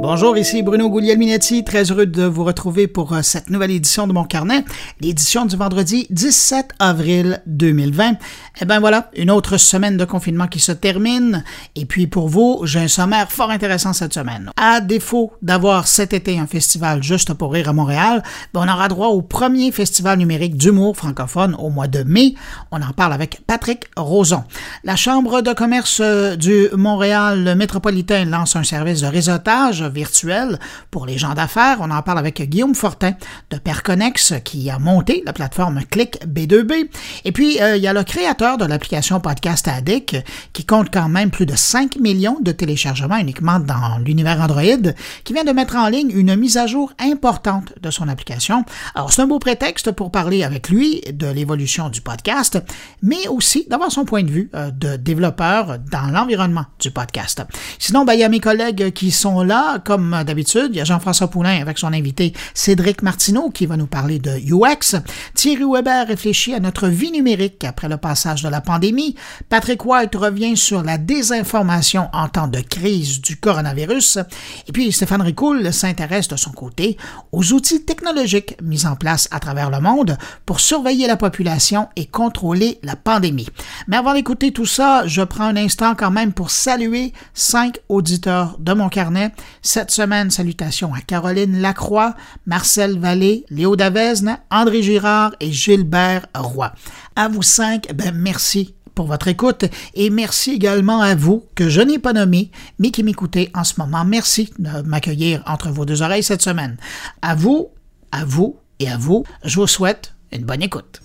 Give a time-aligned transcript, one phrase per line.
[0.00, 4.12] Bonjour, ici Bruno Guglielminetti, très heureux de vous retrouver pour euh, cette nouvelle édition de
[4.12, 4.64] mon carnet,
[5.00, 8.12] l'édition du vendredi 17 avril 2020.
[8.60, 11.42] Eh bien voilà, une autre semaine de confinement qui se termine,
[11.74, 14.52] et puis pour vous, j'ai un sommaire fort intéressant cette semaine.
[14.56, 18.22] À défaut d'avoir cet été un festival juste pour rire à Montréal,
[18.54, 22.36] ben, on aura droit au premier festival numérique d'humour francophone au mois de mai.
[22.70, 24.44] On en parle avec Patrick Roson.
[24.84, 30.58] La Chambre de commerce euh, du Montréal métropolitain lance un service de réseautage virtuel
[30.90, 31.78] pour les gens d'affaires.
[31.80, 33.12] On en parle avec Guillaume Fortin
[33.50, 36.88] de Perconex qui a monté la plateforme Click B2B.
[37.24, 40.16] Et puis, euh, il y a le créateur de l'application Podcast Addict
[40.52, 44.92] qui compte quand même plus de 5 millions de téléchargements uniquement dans l'univers Android
[45.24, 48.64] qui vient de mettre en ligne une mise à jour importante de son application.
[48.94, 52.58] Alors, c'est un beau prétexte pour parler avec lui de l'évolution du podcast,
[53.02, 57.42] mais aussi d'avoir son point de vue euh, de développeur dans l'environnement du podcast.
[57.78, 60.84] Sinon, ben, il y a mes collègues qui sont là, comme d'habitude, il y a
[60.84, 64.96] Jean-François Poulain avec son invité Cédric Martineau qui va nous parler de UX.
[65.34, 69.14] Thierry Weber réfléchit à notre vie numérique après le passage de la pandémie.
[69.48, 74.18] Patrick White revient sur la désinformation en temps de crise du coronavirus.
[74.66, 76.96] Et puis Stéphane Ricoul s'intéresse de son côté
[77.32, 82.06] aux outils technologiques mis en place à travers le monde pour surveiller la population et
[82.06, 83.48] contrôler la pandémie.
[83.86, 88.56] Mais avant d'écouter tout ça, je prends un instant quand même pour saluer cinq auditeurs
[88.58, 89.32] de mon carnet
[89.68, 92.14] cette semaine, salutations à Caroline Lacroix,
[92.46, 96.72] Marcel Vallée, Léo Davesne, André Girard et Gilbert Roy.
[97.16, 101.82] À vous cinq, ben merci pour votre écoute et merci également à vous que je
[101.82, 104.06] n'ai pas nommé mais qui m'écoutez en ce moment.
[104.06, 106.78] Merci de m'accueillir entre vos deux oreilles cette semaine.
[107.20, 107.68] À vous,
[108.10, 111.02] à vous et à vous, je vous souhaite une bonne écoute.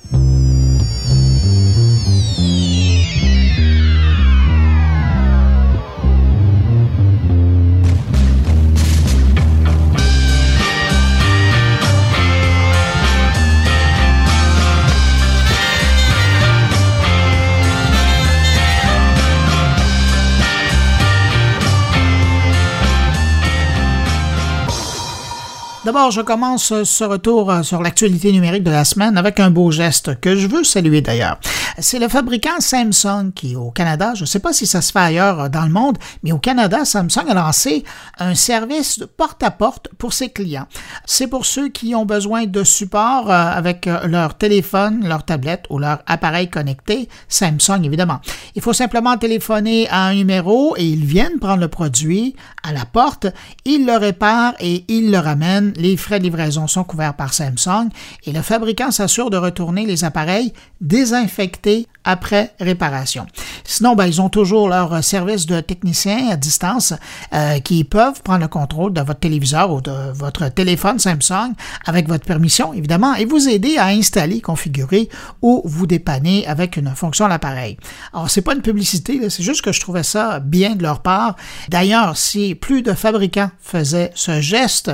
[25.94, 29.70] D'abord, je commence ce retour euh, sur l'actualité numérique de la semaine avec un beau
[29.70, 31.38] geste que je veux saluer d'ailleurs.
[31.80, 35.00] C'est le fabricant Samsung qui, au Canada, je ne sais pas si ça se fait
[35.00, 37.84] ailleurs euh, dans le monde, mais au Canada, Samsung a lancé
[38.20, 40.68] un service porte-à-porte pour ses clients.
[41.06, 45.80] C'est pour ceux qui ont besoin de support euh, avec leur téléphone, leur tablette ou
[45.80, 48.20] leur appareil connecté, Samsung évidemment.
[48.56, 52.86] Il faut simplement téléphoner à un numéro et ils viennent prendre le produit à la
[52.86, 53.28] porte,
[53.66, 57.90] ils le réparent et ils le ramènent les frais de livraison sont couverts par Samsung
[58.26, 61.63] et le fabricant s'assure de retourner les appareils désinfectés
[62.04, 63.26] après réparation.
[63.64, 66.94] Sinon, ben, ils ont toujours leur service de technicien à distance
[67.34, 71.54] euh, qui peuvent prendre le contrôle de votre téléviseur ou de votre téléphone Samsung
[71.86, 75.10] avec votre permission, évidemment, et vous aider à installer, configurer
[75.42, 77.78] ou vous dépanner avec une fonction à l'appareil.
[78.14, 81.36] Alors, c'est pas une publicité, c'est juste que je trouvais ça bien de leur part.
[81.70, 84.92] D'ailleurs, si plus de fabricants faisaient ce geste,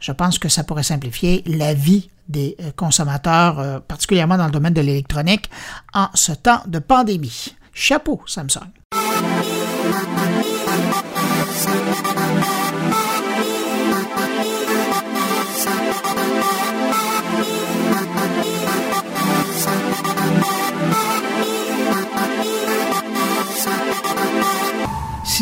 [0.00, 4.52] je pense que ça pourrait simplifier la vie des euh, consommateurs, euh, particulièrement dans le
[4.52, 5.50] domaine de l'électronique,
[5.92, 7.54] en ce temps de pandémie.
[7.72, 8.68] Chapeau, Samsung.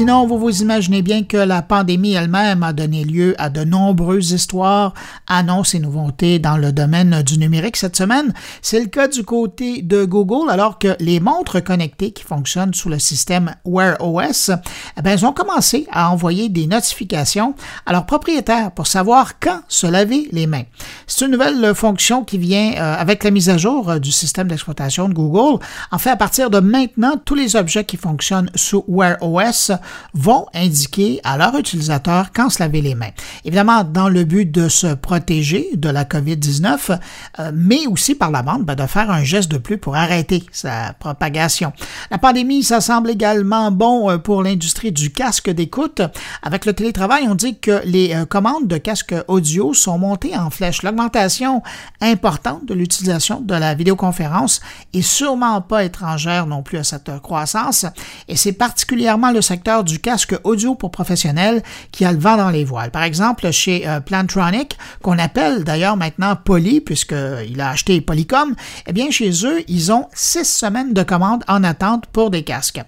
[0.01, 4.31] Sinon, vous vous imaginez bien que la pandémie elle-même a donné lieu à de nombreuses
[4.31, 4.95] histoires,
[5.27, 8.33] annonces et nouveautés dans le domaine du numérique cette semaine.
[8.63, 12.89] C'est le cas du côté de Google, alors que les montres connectées qui fonctionnent sous
[12.89, 14.51] le système Wear OS,
[14.97, 20.31] eh ont commencé à envoyer des notifications à leurs propriétaires pour savoir quand se laver
[20.33, 20.65] les mains.
[21.07, 24.49] C'est une nouvelle fonction qui vient euh, avec la mise à jour euh, du système
[24.49, 25.63] d'exploitation de Google.
[25.91, 29.73] En fait, à partir de maintenant, tous les objets qui fonctionnent sous Wear OS
[30.15, 33.11] vont indiquer à leur utilisateur quand se laver les mains.
[33.45, 36.99] Évidemment, dans le but de se protéger de la COVID-19,
[37.39, 40.45] euh, mais aussi par la bande, ben, de faire un geste de plus pour arrêter
[40.53, 41.73] sa propagation.
[42.11, 46.03] La pandémie, ça semble également bon euh, pour l'industrie du casque d'écoute.
[46.43, 50.51] Avec le télétravail, on dit que les euh, commandes de casques audio sont montées en
[50.51, 50.83] flèche.
[50.83, 51.63] L'augmentation
[52.01, 54.61] importante de l'utilisation de la vidéoconférence
[54.93, 57.87] est sûrement pas étrangère non plus à cette croissance
[58.29, 61.63] et c'est particulièrement le secteur du casque audio pour professionnels
[61.93, 62.91] qui a le vent dans les voiles.
[62.91, 68.55] Par exemple, chez euh, Plantronic, qu'on appelle d'ailleurs maintenant Poly, puisqu'il a acheté Polycom,
[68.87, 72.81] eh bien, chez eux, ils ont six semaines de commandes en attente pour des casques.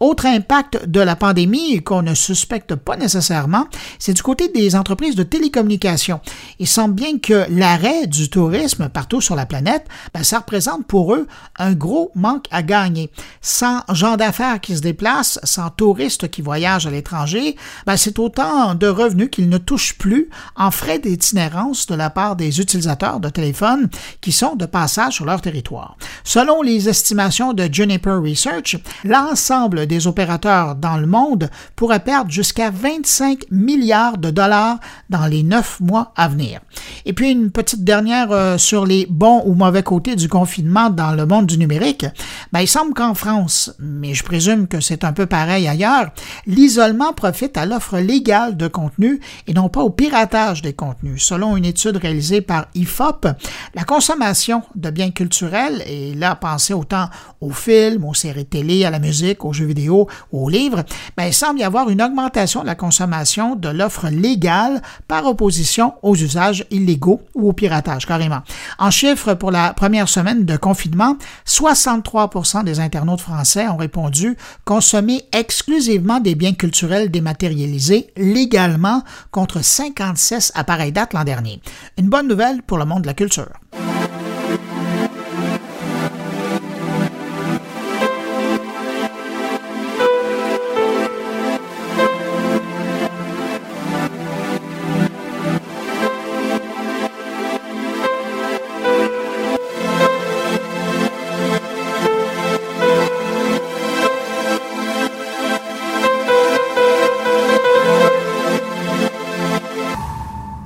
[0.00, 3.66] Autre impact de la pandémie qu'on ne suspecte pas nécessairement,
[3.98, 6.20] c'est du côté des entreprises de télécommunications.
[6.58, 11.14] Il semble bien que l'arrêt du tourisme partout sur la planète, ben, ça représente pour
[11.14, 11.26] eux
[11.58, 13.10] un gros manque à gagner.
[13.40, 17.56] Sans gens d'affaires qui se déplacent, sans touristes qui voyagent à l'étranger,
[17.86, 22.36] ben, c'est autant de revenus qu'ils ne touchent plus en frais d'itinérance de la part
[22.36, 23.88] des utilisateurs de téléphones
[24.20, 25.96] qui sont de passage sur leur territoire.
[26.24, 32.70] Selon les estimations de Juniper Research, l'ensemble des opérateurs dans le monde pourrait perdre jusqu'à
[32.70, 34.78] 25 milliards de dollars
[35.10, 36.60] dans les neuf mois à venir.
[37.04, 41.12] Et puis une petite dernière euh, sur les bons ou mauvais côtés du confinement dans
[41.12, 42.06] le monde du numérique.
[42.52, 46.10] Ben, il semble qu'en France, mais je présume que c'est un peu pareil ailleurs,
[46.46, 51.22] l'isolement profite à l'offre légale de contenu et non pas au piratage des contenus.
[51.22, 53.26] Selon une étude réalisée par IFOP,
[53.74, 57.06] la consommation de biens culturels, et là pensez autant
[57.40, 60.82] aux films, aux séries télé, à la musique, aux jeux vidéo, aux livres,
[61.16, 65.94] ben, il semble y avoir une augmentation de la consommation de l'offre légale par opposition
[66.02, 68.42] aux usages illégaux ou au piratage carrément.
[68.78, 75.22] En chiffres, pour la première semaine de confinement, 63% des internautes français ont répondu consommer
[75.32, 81.60] exclusivement des biens culturels dématérialisés légalement contre 56 à pareille date l'an dernier.
[81.98, 83.48] Une bonne nouvelle pour le monde de la culture.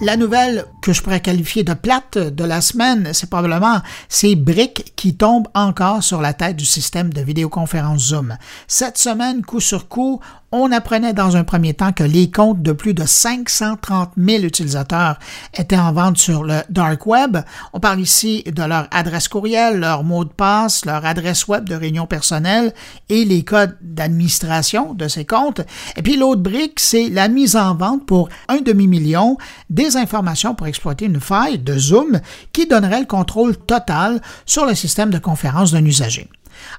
[0.08, 4.94] La nouvelle que je pourrais qualifier de plate de la semaine, c'est probablement ces briques
[4.96, 8.38] qui tombent encore sur la tête du système de vidéoconférence Zoom.
[8.68, 10.18] Cette semaine, coup sur coup,
[10.50, 15.18] on apprenait dans un premier temps que les comptes de plus de 530 000 utilisateurs
[15.54, 17.38] étaient en vente sur le dark web.
[17.72, 21.74] On parle ici de leur adresse courriel, leur mot de passe, leur adresse web de
[21.74, 22.72] réunion personnelle
[23.10, 25.60] et les codes d'administration de ces comptes.
[25.96, 29.36] Et puis l'autre brique, c'est la mise en vente pour un demi-million
[29.68, 32.20] des informations pour exploiter une faille de Zoom
[32.52, 36.28] qui donnerait le contrôle total sur le système de conférence d'un usager.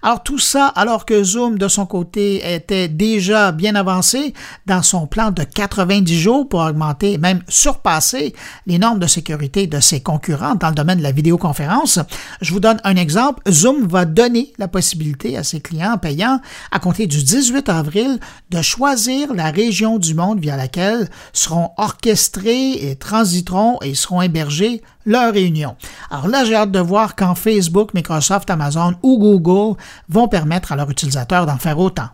[0.02, 4.34] Alors tout ça alors que Zoom de son côté était déjà bien avancé
[4.66, 8.34] dans son plan de 90 jours pour augmenter même surpasser
[8.66, 12.00] les normes de sécurité de ses concurrents dans le domaine de la vidéoconférence.
[12.42, 13.42] Je vous donne un exemple.
[13.50, 16.40] Zoom va donner la possibilité à ses clients payants
[16.72, 22.90] à compter du 18 avril de choisir la région du monde via laquelle seront orchestrés
[22.90, 25.76] et transiteront et seront hébergés leur réunion.
[26.10, 30.76] Alors là, j'ai hâte de voir quand Facebook, Microsoft, Amazon ou Google vont permettre à
[30.76, 32.10] leurs utilisateurs d'en faire autant.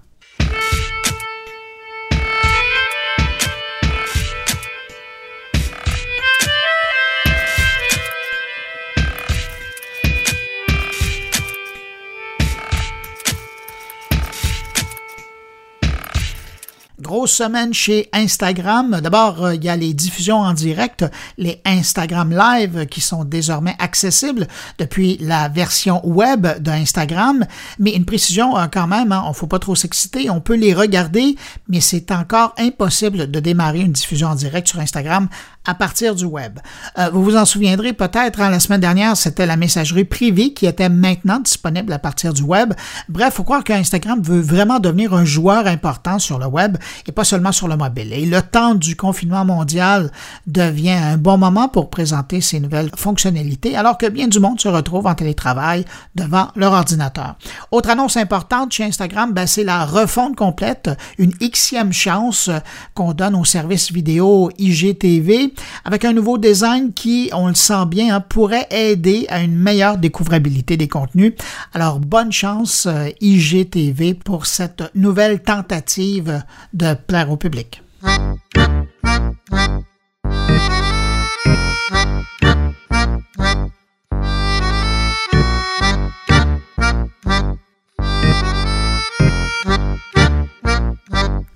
[17.06, 19.00] Grosse semaine chez Instagram.
[19.00, 21.06] D'abord, euh, il y a les diffusions en direct,
[21.38, 24.48] les Instagram Live qui sont désormais accessibles
[24.80, 27.46] depuis la version web d'Instagram.
[27.78, 30.32] Mais une précision euh, quand même, hein, ne faut pas trop s'exciter.
[30.32, 31.36] On peut les regarder,
[31.70, 35.30] mais c'est encore impossible de démarrer une diffusion en direct sur Instagram
[35.66, 36.60] à partir du web.
[36.98, 40.66] Euh, vous vous en souviendrez peut-être, hein, la semaine dernière, c'était la messagerie privée qui
[40.66, 42.74] était maintenant disponible à partir du web.
[43.10, 47.24] Bref, faut croire qu'Instagram veut vraiment devenir un joueur important sur le web et pas
[47.24, 48.14] seulement sur le mobile.
[48.14, 50.12] Et le temps du confinement mondial
[50.48, 54.68] devient un bon moment pour présenter ces nouvelles fonctionnalités, alors que bien du monde se
[54.68, 57.36] retrouve en télétravail devant leur ordinateur.
[57.72, 62.50] Autre annonce importante chez Instagram, ben, c'est la refonte complète, une xème chance
[62.94, 65.54] qu'on donne au service vidéo IGTV
[65.84, 69.98] avec un nouveau design qui, on le sent bien, hein, pourrait aider à une meilleure
[69.98, 71.34] découvrabilité des contenus.
[71.74, 76.44] Alors, bonne chance euh, IGTV pour cette nouvelle tentative
[76.74, 77.82] de plaire au public.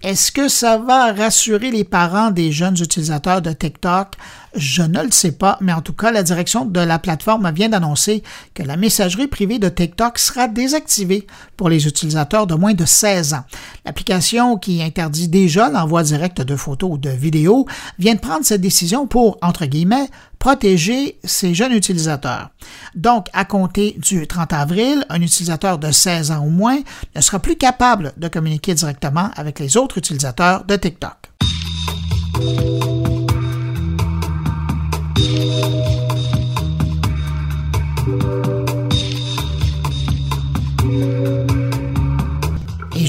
[0.01, 4.13] Est-ce que ça va rassurer les parents des jeunes utilisateurs de TikTok
[4.55, 7.69] Je ne le sais pas, mais en tout cas, la direction de la plateforme vient
[7.69, 12.85] d'annoncer que la messagerie privée de TikTok sera désactivée pour les utilisateurs de moins de
[12.85, 13.43] 16 ans.
[13.85, 17.67] L'application qui interdit déjà l'envoi direct de photos ou de vidéos
[17.99, 22.49] vient de prendre cette décision pour, entre guillemets, protéger ces jeunes utilisateurs.
[22.95, 26.79] Donc, à compter du 30 avril, un utilisateur de 16 ans ou moins
[27.15, 31.29] ne sera plus capable de communiquer directement avec les autres utilisateurs de TikTok.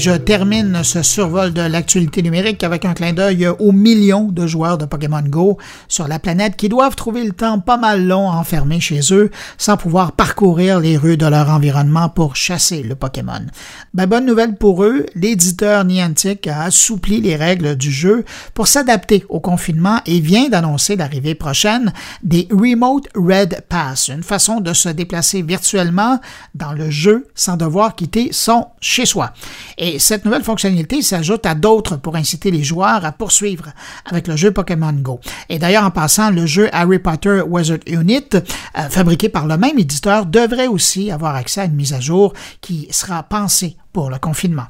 [0.01, 4.79] Je termine ce survol de l'actualité numérique avec un clin d'œil aux millions de joueurs
[4.79, 8.79] de Pokémon Go sur la planète qui doivent trouver le temps pas mal long enfermés
[8.79, 9.29] chez eux
[9.59, 13.45] sans pouvoir parcourir les rues de leur environnement pour chasser le Pokémon.
[13.93, 19.23] Ben, bonne nouvelle pour eux, l'éditeur Niantic a assoupli les règles du jeu pour s'adapter
[19.29, 21.93] au confinement et vient d'annoncer l'arrivée prochaine
[22.23, 26.19] des Remote Red Pass, une façon de se déplacer virtuellement
[26.55, 29.31] dans le jeu sans devoir quitter son chez-soi.
[29.77, 33.65] Et et cette nouvelle fonctionnalité s'ajoute à d'autres pour inciter les joueurs à poursuivre
[34.05, 35.19] avec le jeu Pokémon Go.
[35.49, 39.77] Et d'ailleurs, en passant, le jeu Harry Potter Wizard Unit, euh, fabriqué par le même
[39.77, 44.17] éditeur, devrait aussi avoir accès à une mise à jour qui sera pensée pour le
[44.17, 44.67] confinement.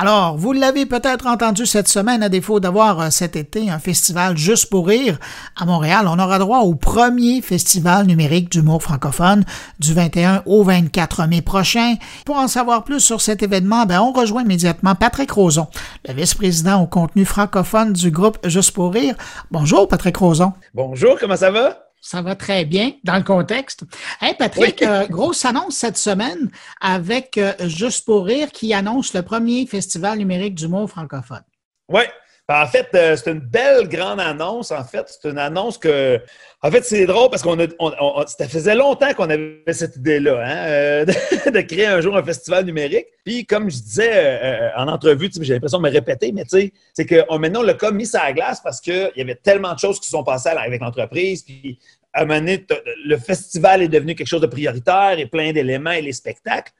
[0.00, 4.36] Alors, vous l'avez peut-être entendu cette semaine, à défaut d'avoir euh, cet été un festival
[4.36, 5.18] juste pour rire
[5.56, 9.44] à Montréal, on aura droit au premier festival numérique d'humour francophone
[9.80, 11.96] du 21 au 24 mai prochain.
[12.24, 15.66] Pour en savoir plus sur cet événement, ben, on rejoint immédiatement Patrick Roson,
[16.06, 19.16] le vice-président au contenu francophone du groupe Juste pour rire.
[19.50, 20.52] Bonjour, Patrick Roson.
[20.74, 21.87] Bonjour, comment ça va?
[22.00, 23.84] Ça va très bien dans le contexte.
[24.20, 26.50] Hey Patrick, euh, grosse annonce cette semaine
[26.80, 31.42] avec euh, Juste pour rire qui annonce le premier festival numérique du mot francophone.
[31.88, 32.02] Oui.
[32.50, 34.70] En fait, euh, c'est une belle grande annonce.
[34.72, 36.18] En fait, c'est une annonce que.
[36.62, 38.26] En fait, c'est drôle parce qu'on a.
[38.26, 41.04] ça faisait longtemps qu'on avait cette idée-là, hein,
[41.52, 43.06] de, créer un jour un festival numérique.
[43.22, 47.04] Puis, comme je disais en entrevue, j'ai l'impression de me répéter, mais tu sais, c'est
[47.04, 49.78] que maintenant, on l'a comme mis ça à glace parce qu'il y avait tellement de
[49.78, 51.42] choses qui sont passées avec l'entreprise.
[51.42, 51.78] Puis,
[52.14, 52.56] à un moment
[53.04, 56.72] le festival est devenu quelque chose de prioritaire et plein d'éléments et les spectacles,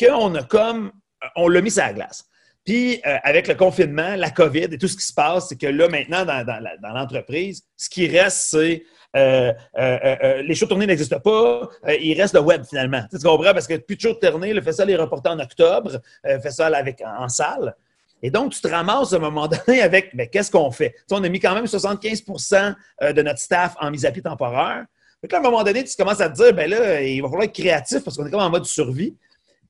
[0.00, 0.92] qu'on a comme,
[1.36, 2.29] on l'a mis sur la glace.
[2.64, 5.66] Puis, euh, avec le confinement, la COVID et tout ce qui se passe, c'est que
[5.66, 8.84] là, maintenant, dans, l'entreprise, ce qui reste, c'est
[9.16, 11.68] euh, euh, les shows tournés n'existent pas,
[12.00, 13.02] il reste le web finalement.
[13.10, 13.52] Tu comprends?
[13.52, 17.02] Parce que plus de shows tournés, le festival est reporté en octobre, le festival avec,
[17.04, 17.74] en salle.
[18.22, 20.94] Et donc, tu te ramasses à un moment donné avec, mais qu'est-ce qu'on fait?
[21.10, 24.84] on a mis quand même 75% euh, de notre staff en mise à pied temporaire.
[25.22, 27.44] Donc, à un moment donné, tu commences à te dire, ben là, il va falloir
[27.44, 29.16] être créatif parce qu'on est comme en mode survie.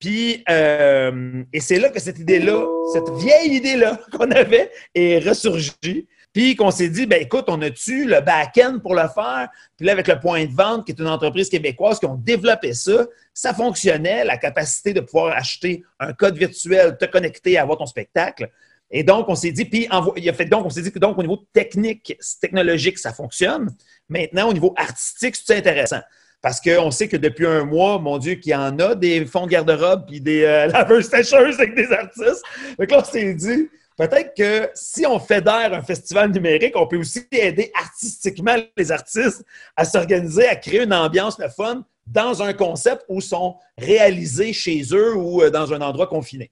[0.00, 2.64] Puis, euh, et c'est là que cette idée-là,
[2.94, 6.08] cette vieille idée-là qu'on avait est ressurgie.
[6.32, 9.48] Puis qu'on s'est dit, ben écoute, on a-tu le back-end pour le faire?
[9.76, 12.72] Puis là, avec le point de vente, qui est une entreprise québécoise qui ont développé
[12.72, 17.86] ça, ça fonctionnait, la capacité de pouvoir acheter un code virtuel, te connecter, avoir ton
[17.86, 18.48] spectacle.
[18.92, 21.18] Et donc, on s'est dit, puis il a fait donc, on s'est dit que donc,
[21.18, 23.68] au niveau technique, technologique, ça fonctionne.
[24.08, 26.00] Maintenant, au niveau artistique, c'est intéressant.
[26.42, 29.46] Parce qu'on sait que depuis un mois, mon Dieu, qu'il y en a des fonds
[29.46, 32.42] de garde-robe puis des euh, laveuses sécheuses avec des artistes.
[32.78, 33.68] Donc là, on s'est dit,
[33.98, 39.44] peut-être que si on fédère un festival numérique, on peut aussi aider artistiquement les artistes
[39.76, 44.82] à s'organiser, à créer une ambiance le fun dans un concept où sont réalisés chez
[44.92, 46.50] eux ou euh, dans un endroit confiné.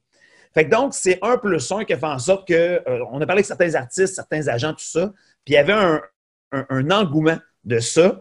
[0.54, 3.26] Fait que donc, c'est un plus un qui fait en sorte que, euh, on a
[3.26, 5.12] parlé avec certains artistes, certains agents, tout ça,
[5.44, 6.00] puis il y avait un,
[6.90, 8.20] engouement de ça.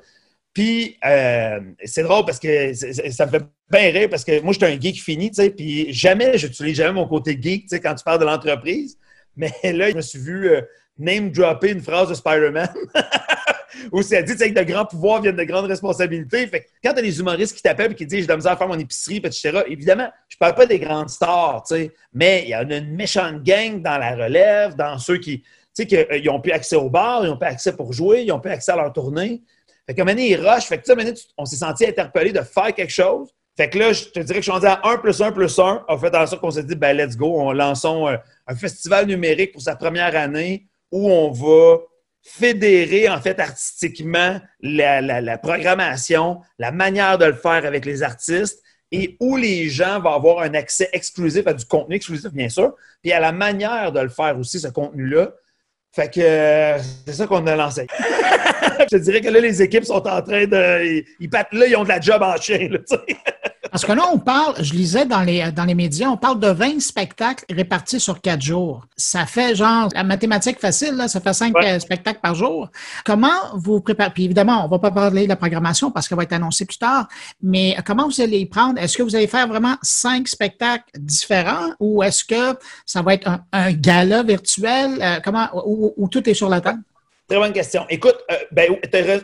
[0.58, 4.58] Puis, euh, c'est drôle parce que ça me fait bien rire parce que moi, je
[4.58, 7.68] suis un geek fini, tu sais, puis jamais, je n'utilise jamais mon côté geek, tu
[7.68, 8.98] sais, quand tu parles de l'entreprise.
[9.36, 10.62] Mais là, je me suis vu euh,
[10.98, 12.70] name-dropper une phrase de Spider-Man.
[13.92, 16.48] où c'est dit que de grands pouvoirs viennent de grandes responsabilités.
[16.48, 18.54] Fait quand tu as des humoristes qui t'appellent et qui disent j'ai de la misère
[18.54, 21.66] à faire mon épicerie, etc., évidemment, je parle pas des grandes stars,
[22.12, 25.86] mais il y a une méchante gang dans la relève, dans ceux qui, tu sais,
[25.86, 28.50] qu'ils ont plus accès au bar, ils ont plus accès pour jouer, ils ont plus
[28.50, 29.44] accès à leur tournée.
[29.88, 30.66] Fait moment donné, ils rushent.
[30.66, 30.92] Fait que,
[31.38, 33.30] on s'est senti interpellé de faire quelque chose.
[33.56, 35.58] Fait que là, je te dirais que je suis rendu à 1 plus 1 plus
[35.58, 35.86] 1.
[35.88, 39.08] En fait, en sorte qu'on s'est dit, ben, let's go, on lançons euh, un, festival
[39.08, 41.80] numérique pour sa première année où on va
[42.22, 49.18] fédérer, en fait, artistiquement la, programmation, la manière de le faire avec les artistes et
[49.20, 53.12] où les gens vont avoir un accès exclusif à du contenu exclusif, bien sûr, puis
[53.12, 55.32] à la manière de le faire aussi, ce contenu-là,
[55.94, 57.88] Fait que euh, c'est ça qu'on a lancé.
[58.92, 60.86] je dirais que là, les équipes sont en train de.
[60.86, 62.70] Ils, ils là, ils ont de la job en chien.
[62.70, 62.80] Là,
[63.72, 66.48] Parce que là, on parle, je lisais dans les, dans les médias, on parle de
[66.48, 68.86] 20 spectacles répartis sur quatre jours.
[68.96, 72.70] Ça fait genre, la mathématique facile, là, ça fait cinq euh, spectacles par jour.
[73.06, 76.24] Comment vous préparez, puis évidemment, on va pas parler de la programmation parce qu'elle va
[76.24, 77.08] être annoncée plus tard,
[77.42, 78.80] mais comment vous allez y prendre?
[78.80, 83.30] Est-ce que vous allez faire vraiment cinq spectacles différents ou est-ce que ça va être
[83.52, 84.98] un, gala virtuel?
[85.02, 86.82] Euh, comment, ou tout est sur la table?
[87.28, 87.86] Très bonne question.
[87.90, 88.78] Écoute, euh, ben,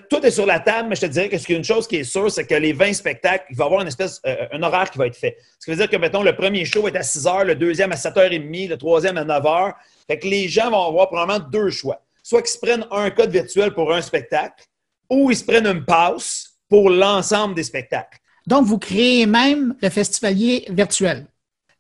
[0.10, 2.04] tout est sur la table, mais je te dirais que ce une chose qui est
[2.04, 4.92] sûre, c'est que les 20 spectacles, il va y avoir une espèce, euh, un horaire
[4.92, 5.38] qui va être fait.
[5.58, 7.94] Ce qui veut dire que, mettons, le premier show est à 6 h, le deuxième
[7.94, 9.74] à 7h30, le troisième à 9 h.
[10.06, 12.02] Fait que les gens vont avoir probablement deux choix.
[12.22, 14.66] Soit qu'ils se prennent un code virtuel pour un spectacle,
[15.10, 18.18] ou ils se prennent une pause pour l'ensemble des spectacles.
[18.46, 21.26] Donc, vous créez même le festivalier virtuel.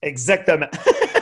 [0.02, 0.68] Exactement.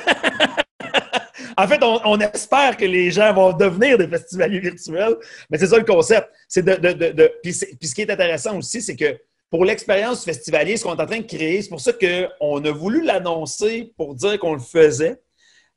[1.57, 5.15] En fait, on, espère que les gens vont devenir des festivaliers virtuels,
[5.49, 6.29] mais c'est ça le concept.
[6.47, 9.17] C'est de, Puis, ce qui est intéressant aussi, c'est que
[9.49, 12.71] pour l'expérience festivalier, ce qu'on est en train de créer, c'est pour ça qu'on a
[12.71, 15.21] voulu l'annoncer pour dire qu'on le faisait.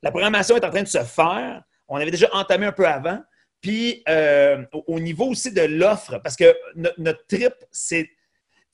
[0.03, 1.63] La programmation est en train de se faire.
[1.89, 3.21] On avait déjà entamé un peu avant.
[3.61, 8.05] Puis euh, au niveau aussi de l'offre, parce que notre, trip, c'est.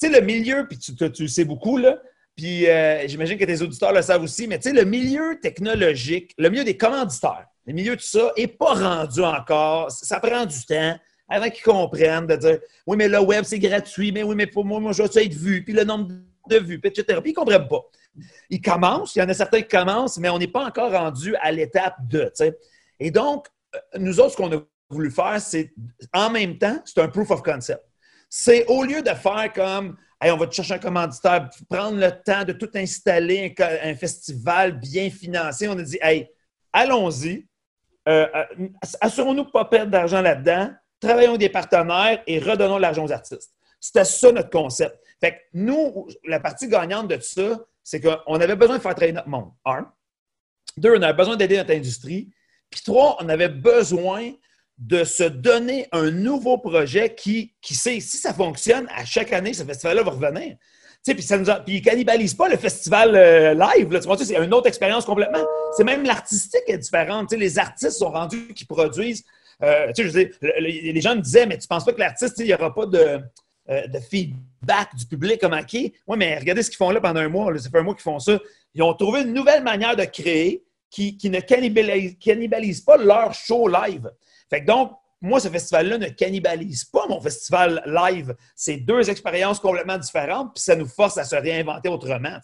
[0.01, 2.01] Tu sais, le milieu, puis tu, tu, tu, sais beaucoup, là,
[2.41, 6.35] puis euh, j'imagine que tes auditeurs le savent aussi, mais tu sais, le milieu technologique,
[6.39, 9.91] le milieu des commanditaires, le milieu de ça n'est pas rendu encore.
[9.91, 14.11] Ça prend du temps avant qu'ils comprennent de dire Oui, mais le web, c'est gratuit,
[14.11, 16.15] mais oui, mais pour moi, moi, je veux être vu, puis le nombre
[16.49, 17.05] de vues, etc.
[17.21, 17.83] Puis ils ne comprennent pas.
[18.49, 21.37] Ils commencent, il y en a certains qui commencent, mais on n'est pas encore rendu
[21.43, 22.23] à l'étape de.
[22.23, 22.59] tu sais.
[22.99, 25.75] Et donc, euh, nous autres, ce qu'on a voulu faire, c'est
[26.15, 27.85] en même temps, c'est un proof of concept.
[28.31, 32.45] C'est au lieu de faire comme on va te chercher un commanditaire, prendre le temps
[32.45, 35.69] de tout installer, un, festival bien financé.
[35.69, 36.29] On a dit, hey,
[36.73, 37.47] allons-y,
[38.09, 38.69] euh, euh,
[39.01, 43.55] assurons-nous de ne pas perdre d'argent là-dedans, travaillons des partenaires et redonnons l'argent aux artistes.
[43.81, 44.99] C'était ça notre concept.
[45.21, 49.13] Fait nous, la partie gagnante de tout ça, c'est qu'on avait besoin de faire travailler
[49.13, 49.51] notre monde.
[49.65, 49.91] Un.
[50.77, 52.31] Deux, on avait besoin d'aider notre industrie.
[52.71, 54.33] Puis trois, on avait besoin
[54.81, 59.53] de se donner un nouveau projet qui, qui sait, si ça fonctionne, à chaque année,
[59.53, 60.57] ce festival-là va revenir.
[61.05, 63.93] Puis, ça nous puis il cannibalise pas le festival euh, live.
[63.93, 65.45] Là, tu c'est une autre expérience complètement.
[65.77, 67.33] C'est même l'artistique est différente.
[67.33, 69.25] les artistes sont rendus qui produisent.
[69.63, 72.75] Euh, je les gens me disaient, mais tu penses pas que l'artiste, il n'y aura
[72.75, 73.21] pas de,
[73.71, 75.93] euh, de, feedback du public comme acquis?
[76.07, 77.57] Oui, mais regardez ce qu'ils font là pendant un mois.
[77.59, 78.39] ça fait un mois qu'ils font ça.
[78.75, 83.69] Ils ont trouvé une nouvelle manière de créer qui, ne cannibalise, cannibalise pas leur show
[83.69, 84.11] live.
[84.49, 88.35] Fait que donc, moi, ce festival-là ne cannibalise pas mon festival live.
[88.57, 92.39] C'est deux expériences complètement différentes, puis ça nous force à se réinventer autrement.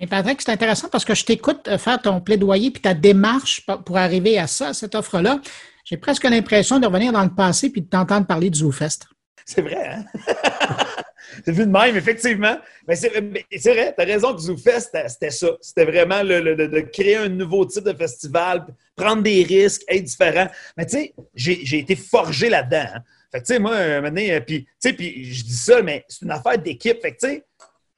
[0.00, 3.96] Mais Patrick, c'est intéressant parce que je t'écoute faire ton plaidoyer puis ta démarche pour
[3.96, 5.40] arriver à ça, cette offre-là.
[5.84, 9.06] J'ai presque l'impression de revenir dans le passé puis de t'entendre parler du ZooFest.
[9.46, 10.04] C'est vrai, hein?
[11.44, 12.58] C'est vu de même, effectivement.
[12.86, 15.48] Mais c'est vrai, tu raison que ZooFest, c'était ça.
[15.60, 20.48] C'était vraiment de créer un nouveau type de festival, prendre des risques, être différent.
[20.76, 22.86] Mais tu sais, j'ai été forgé là-dedans.
[22.94, 23.02] Hein.
[23.32, 26.58] Fait que tu sais, moi, maintenant, euh, puis je dis ça, mais c'est une affaire
[26.58, 27.00] d'équipe.
[27.00, 27.44] Fait que tu sais,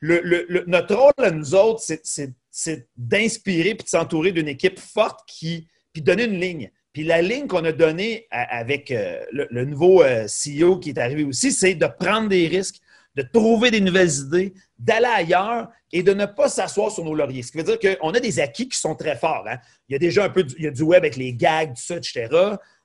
[0.00, 5.68] le, notre rôle à nous autres, c'est d'inspirer puis de s'entourer d'une équipe forte qui,
[5.92, 6.70] puis donner une ligne.
[6.98, 11.22] Puis la ligne qu'on a donnée avec euh, le, nouveau euh, CEO qui est arrivé
[11.22, 12.80] aussi, c'est de prendre des risques,
[13.14, 17.44] de trouver des nouvelles idées, d'aller ailleurs et de ne pas s'asseoir sur nos lauriers.
[17.44, 19.44] Ce qui veut dire qu'on a des acquis qui sont très forts.
[19.48, 19.58] Hein.
[19.88, 21.68] Il y a déjà un peu du, il y a du web avec les gags,
[21.68, 22.26] tout ça, etc.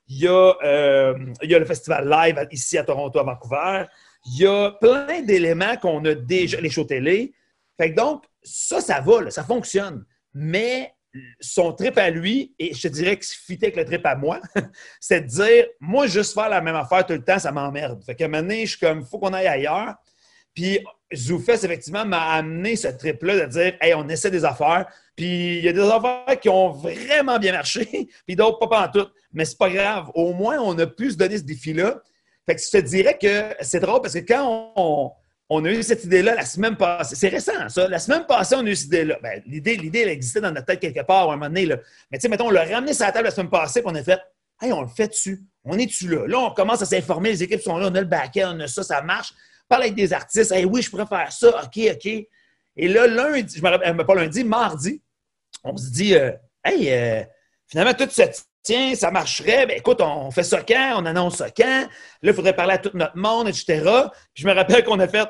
[0.06, 3.86] Il y, a, euh, il y a le festival live ici à Toronto, à Vancouver.
[4.26, 7.32] Il y a plein d'éléments qu'on a déjà, les shows télé.
[7.80, 10.04] Fait que donc, ça, ça va, ça fonctionne.
[10.32, 10.93] Mais
[11.40, 14.40] son trip à lui, et je te dirais que fit avec le trip à moi,
[15.00, 18.02] c'est de dire, moi, juste faire la même affaire tout le temps, ça m'emmerde.
[18.04, 19.94] Fait qu'à donné, je suis comme, faut qu'on aille ailleurs.
[20.54, 20.78] Puis
[21.12, 24.86] ZooFest, effectivement, m'a amené ce trip-là de dire Hey, on essaie des affaires.
[25.16, 28.88] Puis il y a des affaires qui ont vraiment bien marché, puis d'autres pas en
[28.90, 29.08] tout.
[29.32, 30.10] Mais c'est pas grave.
[30.14, 32.00] Au moins, on a pu se donner ce défi-là.
[32.46, 35.12] Fait que je te dirais que c'est drôle parce que quand on,
[35.62, 37.86] a eu cette idée-là la semaine passée, c'est récent, ça.
[37.86, 39.18] La semaine passée, on a eu cette idée-là.
[39.22, 41.66] Ben, l'idée, l'idée, elle existait dans notre tête quelque part à un moment donné.
[41.66, 41.76] Là.
[42.10, 43.94] Mais tu sais, mettons, on l'a ramené sur la table la semaine passée, puis on
[43.94, 44.20] a fait
[44.62, 45.42] Hey, on le fait dessus.
[45.64, 46.26] On est-tu là?
[46.26, 48.68] Là, on commence à s'informer, les équipes sont là, on a le back-end, on a
[48.68, 49.34] ça, ça marche
[49.68, 50.52] parle avec des artistes.
[50.52, 51.48] Hey, oui, je pourrais faire ça.
[51.48, 52.06] OK, OK.
[52.76, 55.00] Et là, lundi, je me rappelle, euh, pas lundi, mardi,
[55.62, 56.32] on se dit, euh,
[56.64, 57.22] hey, euh,
[57.66, 58.22] finalement, tout se
[58.62, 59.66] tient, ça marcherait.
[59.66, 60.94] Ben, écoute, on fait ça quand?
[60.96, 61.64] On annonce ça quand?
[61.64, 61.88] Là,
[62.22, 63.82] il faudrait parler à tout notre monde, etc.
[64.34, 65.28] Puis je me rappelle qu'on a fait,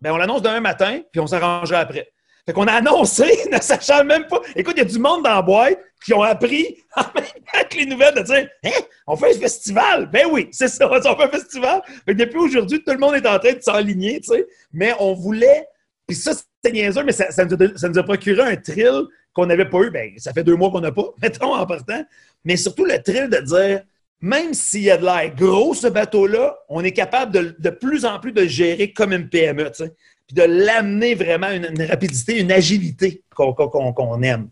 [0.00, 2.08] ben, on l'annonce demain matin, puis on s'arrangera après.
[2.46, 4.40] Fait qu'on a annoncé, ne sachant même pas.
[4.54, 7.68] Écoute, il y a du monde dans la boîte qui ont appris en même temps
[7.70, 8.70] que les nouvelles de dire Hein,
[9.06, 10.10] on fait un festival.
[10.10, 11.82] Ben oui, c'est ça, on fait un festival.
[12.04, 14.46] Fait que depuis aujourd'hui, tout le monde est en train de s'enligner, tu sais.
[14.72, 15.66] Mais on voulait.
[16.06, 19.04] Puis ça, c'est niaiseux, mais ça, ça, nous a, ça, nous a, procuré un thrill
[19.32, 19.90] qu'on n'avait pas eu.
[19.90, 22.04] Ben, ça fait deux mois qu'on n'a pas, mettons, en partant.
[22.44, 23.82] Mais surtout le thrill de dire
[24.24, 28.06] même s'il y a de l'air gros, ce bateau-là, on est capable de, de plus
[28.06, 32.40] en plus de le gérer comme une PME, puis de l'amener vraiment une, une, rapidité,
[32.40, 34.48] une agilité qu'on qu qu aime.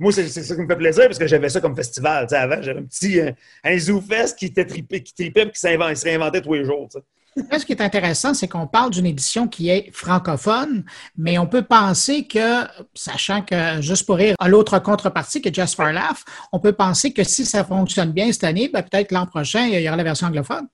[0.00, 2.26] Moi, c'est ça qui me fait plaisir parce que j'avais ça comme festival.
[2.32, 3.30] Avant, j'avais un petit euh,
[3.62, 6.88] un zoo fest qui était trippé, qui tripait qui se réinventait tous les jours.
[7.36, 10.84] Ce qui est intéressant, c'est qu'on parle d'une édition qui est francophone,
[11.16, 16.24] mais on peut penser que, sachant que Juste pour rire l'autre contrepartie que for Laugh,
[16.52, 19.80] on peut penser que si ça fonctionne bien cette année, ben peut-être l'an prochain, il
[19.80, 20.66] y aura la version anglophone.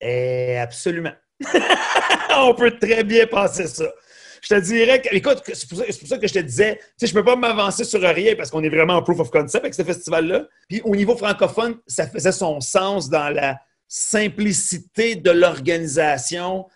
[0.00, 1.12] Eh, absolument.
[2.36, 3.86] on peut très bien penser ça.
[4.42, 7.06] Je te dirais que, écoute, c'est pour, pour, ça que je te disais, tu sais,
[7.08, 9.74] je peux pas m'avancer sur rien parce qu'on est vraiment en proof of concept avec
[9.74, 10.44] ce festival-là.
[10.68, 13.58] Puis au niveau francophone, ça faisait son sens dans la
[13.92, 16.66] simplicité de l'organisation.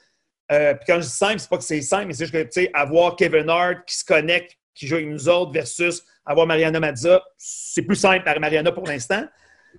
[0.50, 2.70] Euh, puis quand je dis simple, c'est pas que c'est simple, mais c'est juste que,
[2.74, 7.22] avoir Kevin Hart qui se connecte, qui joue avec nous autres versus avoir Mariana Mazza,
[7.38, 9.24] c'est plus simple par Mariana pour l'instant.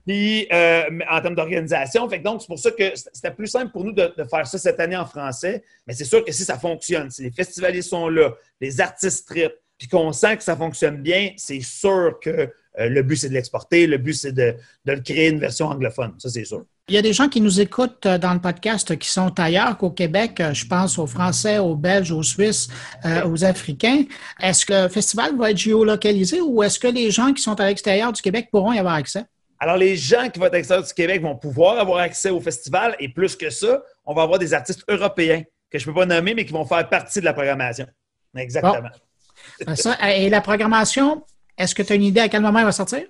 [0.07, 3.83] Puis, euh, en termes d'organisation, fait donc, c'est pour ça que c'était plus simple pour
[3.83, 5.63] nous de, faire ça cette année en français.
[5.85, 9.59] Mais c'est sûr que si ça fonctionne, si les festivaliers sont là, les artistes trippent,
[9.77, 13.33] puis qu'on sent que ça fonctionne bien, c'est sûr que euh, le but, c'est de
[13.33, 13.87] l'exporter.
[13.87, 16.13] Le but, c'est de, de, le créer une version anglophone.
[16.17, 16.65] Ça, c'est sûr.
[16.87, 19.89] Il y a des gens qui nous écoutent dans le podcast qui sont ailleurs qu'au
[19.89, 20.39] Québec.
[20.53, 22.67] Je pense aux Français, aux Belges, aux Suisses,
[23.05, 24.03] euh, aux Africains.
[24.39, 27.65] Est-ce que le festival va être géolocalisé ou est-ce que les gens qui sont à
[27.65, 29.23] l'extérieur du Québec pourront y avoir accès?
[29.57, 32.39] Alors, les gens qui vont être à l'extérieur du Québec vont pouvoir avoir accès au
[32.39, 36.01] festival et plus que ça, on va avoir des artistes européens que je ne peux
[36.01, 37.87] pas nommer, mais qui vont faire partie de la programmation.
[38.37, 38.89] Exactement.
[39.65, 39.75] Bon.
[39.75, 41.23] Ça, et la programmation,
[41.57, 43.05] est-ce que tu as une idée à quel moment elle va sortir?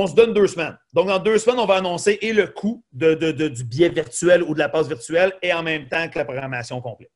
[0.00, 0.76] On se donne deux semaines.
[0.92, 3.88] Donc, dans deux semaines, on va annoncer et le coût de, de, de, du billet
[3.88, 7.10] virtuel ou de la passe virtuelle et en même temps que la programmation complète.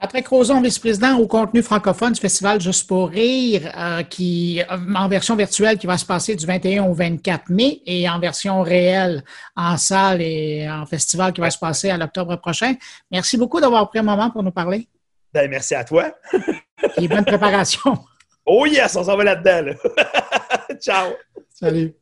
[0.00, 4.62] Patrick Roson, vice-président au contenu francophone du Festival Juste pour rire, euh, qui,
[4.96, 8.62] en version virtuelle qui va se passer du 21 au 24 mai et en version
[8.62, 9.22] réelle
[9.54, 12.74] en salle et en festival qui va se passer à l'octobre prochain.
[13.10, 14.88] Merci beaucoup d'avoir pris un moment pour nous parler.
[15.34, 16.10] Ben, merci à toi.
[16.96, 17.96] et bonne préparation.
[18.44, 19.66] Oh yes, on s'en va là-dedans.
[19.66, 20.76] Là.
[20.80, 21.12] Ciao.
[21.48, 21.94] Salut.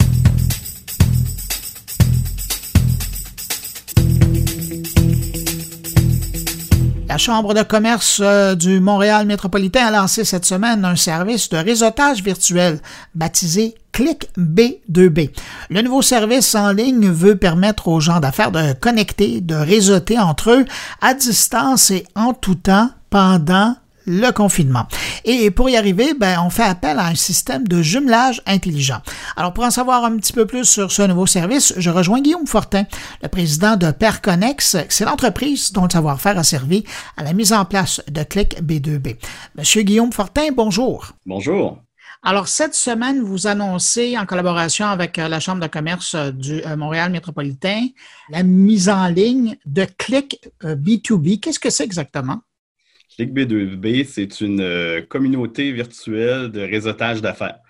[7.11, 8.23] La Chambre de commerce
[8.57, 12.81] du Montréal métropolitain a lancé cette semaine un service de réseautage virtuel
[13.17, 15.31] baptisé Click B2B.
[15.71, 20.53] Le nouveau service en ligne veut permettre aux gens d'affaires de connecter, de réseauter entre
[20.53, 20.65] eux
[21.01, 23.75] à distance et en tout temps pendant
[24.11, 24.87] le confinement.
[25.25, 29.01] Et pour y arriver, ben, on fait appel à un système de jumelage intelligent.
[29.37, 32.47] Alors, pour en savoir un petit peu plus sur ce nouveau service, je rejoins Guillaume
[32.47, 32.85] Fortin,
[33.23, 34.77] le président de Perconnex.
[34.89, 36.85] C'est l'entreprise dont le savoir-faire a servi
[37.17, 39.17] à la mise en place de Click B2B.
[39.57, 41.13] Monsieur Guillaume Fortin, bonjour.
[41.25, 41.79] Bonjour.
[42.23, 47.87] Alors, cette semaine, vous annoncez, en collaboration avec la Chambre de commerce du Montréal métropolitain,
[48.29, 51.41] la mise en ligne de Click B2B.
[51.41, 52.41] Qu'est-ce que c'est exactement?
[53.19, 57.61] ClickB2B, c'est une euh, communauté virtuelle de réseautage d'affaires.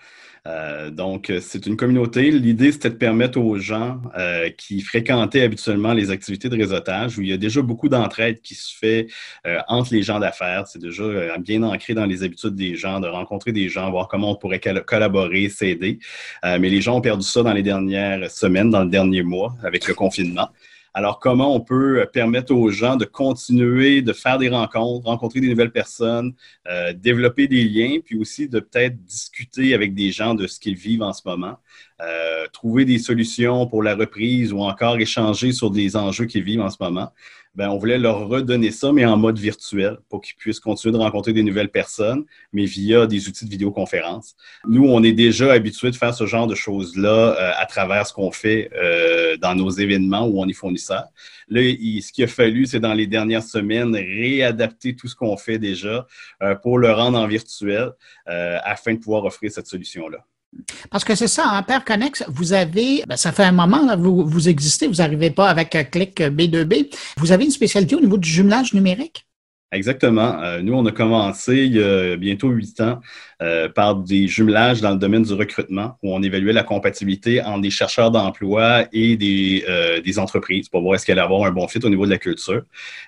[0.46, 2.30] Euh, donc, c'est une communauté.
[2.30, 7.22] L'idée, c'était de permettre aux gens euh, qui fréquentaient habituellement les activités de réseautage, où
[7.22, 9.08] il y a déjà beaucoup d'entraide qui se fait
[9.46, 10.66] euh, entre les gens d'affaires.
[10.66, 14.08] C'est déjà euh, bien ancré dans les habitudes des gens, de rencontrer des gens, voir
[14.08, 15.98] comment on pourrait collaborer, s'aider.
[16.42, 19.86] mais les gens ont perdu ça dans les dernières semaines, dans le dernier mois, avec
[19.86, 20.48] le confinement.
[20.92, 25.48] Alors, comment on peut permettre aux gens de continuer de faire des rencontres, rencontrer des
[25.48, 26.34] nouvelles personnes,
[26.68, 30.74] euh, développer des liens, puis aussi de peut-être discuter avec des gens de ce qu'ils
[30.74, 31.58] vivent en ce moment,
[32.00, 36.62] euh, trouver des solutions pour la reprise ou encore échanger sur des enjeux qu'ils vivent
[36.62, 37.12] en ce moment.
[37.56, 40.98] Ben, on voulait leur redonner ça, mais en mode virtuel, pour qu'ils puissent continuer de
[40.98, 44.36] rencontrer des nouvelles personnes, mais via des outils de vidéoconférence.
[44.68, 48.12] Nous, on est déjà habitués de faire ce genre de choses-là euh, à travers ce
[48.12, 51.06] qu'on fait euh, dans nos événements où on est fournisseur.
[51.48, 55.36] Là, il, ce qu'il a fallu, c'est dans les dernières semaines réadapter tout ce qu'on
[55.36, 56.06] fait déjà
[56.42, 57.90] euh, pour le rendre en virtuel
[58.26, 60.24] afin de pouvoir offrir cette solution-là.
[60.90, 64.48] Parce que c'est ça, en Père Connex, vous avez, ben ça fait un moment, vous,
[64.48, 66.92] existez, vous n'arrivez pas avec Click B2B.
[67.18, 69.26] Vous avez une spécialité au niveau du jumelage numérique?
[69.72, 70.42] Exactement.
[70.42, 73.00] Euh, nous, on a commencé il y a bientôt huit ans
[73.74, 77.70] par des jumelages dans le domaine du recrutement, où on évaluait la compatibilité entre des
[77.70, 79.64] chercheurs d'emploi et des,
[80.04, 82.18] des entreprises pour voir est-ce qu'elle allait avoir un bon fit au niveau de la
[82.18, 82.62] culture.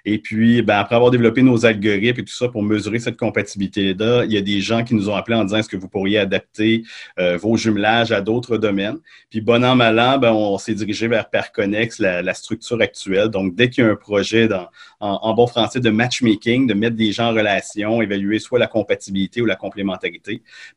[0.05, 4.25] Et puis, ben, après avoir développé nos algorithmes et tout ça pour mesurer cette compatibilité-là,
[4.25, 6.19] il y a des gens qui nous ont appelés en disant est-ce que vous pourriez
[6.19, 6.85] adapter
[7.19, 8.99] vos jumelages à d'autres domaines?
[9.31, 13.29] Puis, bon an, mal an, ben, on s'est dirigé vers Perconnex, la, la structure actuelle.
[13.29, 14.69] Donc, dès qu'il y a un projet dans,
[15.01, 19.43] en, bon français de matchmaking, de mettre des gens en relation, évaluer soit la compatibilité
[19.43, 20.22] ou la complémentarité,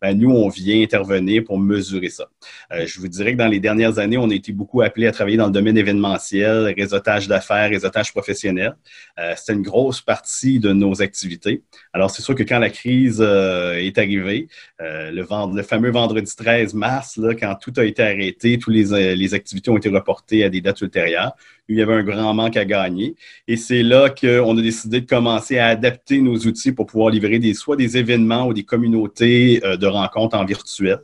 [0.02, 2.26] ben, nous, on vient intervenir pour mesurer ça.
[2.72, 5.12] Euh, je vous dirais que dans les dernières années, on a été beaucoup appelés à
[5.12, 8.76] travailler dans le domaine événementiel, réseautage d'affaires, réseautage professionnel.
[9.20, 11.64] Euh, C'était une grosse partie de nos activités.
[11.94, 14.48] Alors, c'est sûr que quand la crise euh, est arrivée,
[14.82, 19.16] euh, le, le, fameux vendredi 13 mars, là, quand tout a été arrêté, toutes les,
[19.16, 21.34] les activités ont été reportées à des dates ultérieures,
[21.68, 23.16] il y avait un grand manque à gagner.
[23.48, 27.40] Et c'est là qu'on a décidé de commencer à adapter nos outils pour pouvoir livrer
[27.40, 31.00] des, soit des événements ou des communautés euh, de rencontres en virtuel.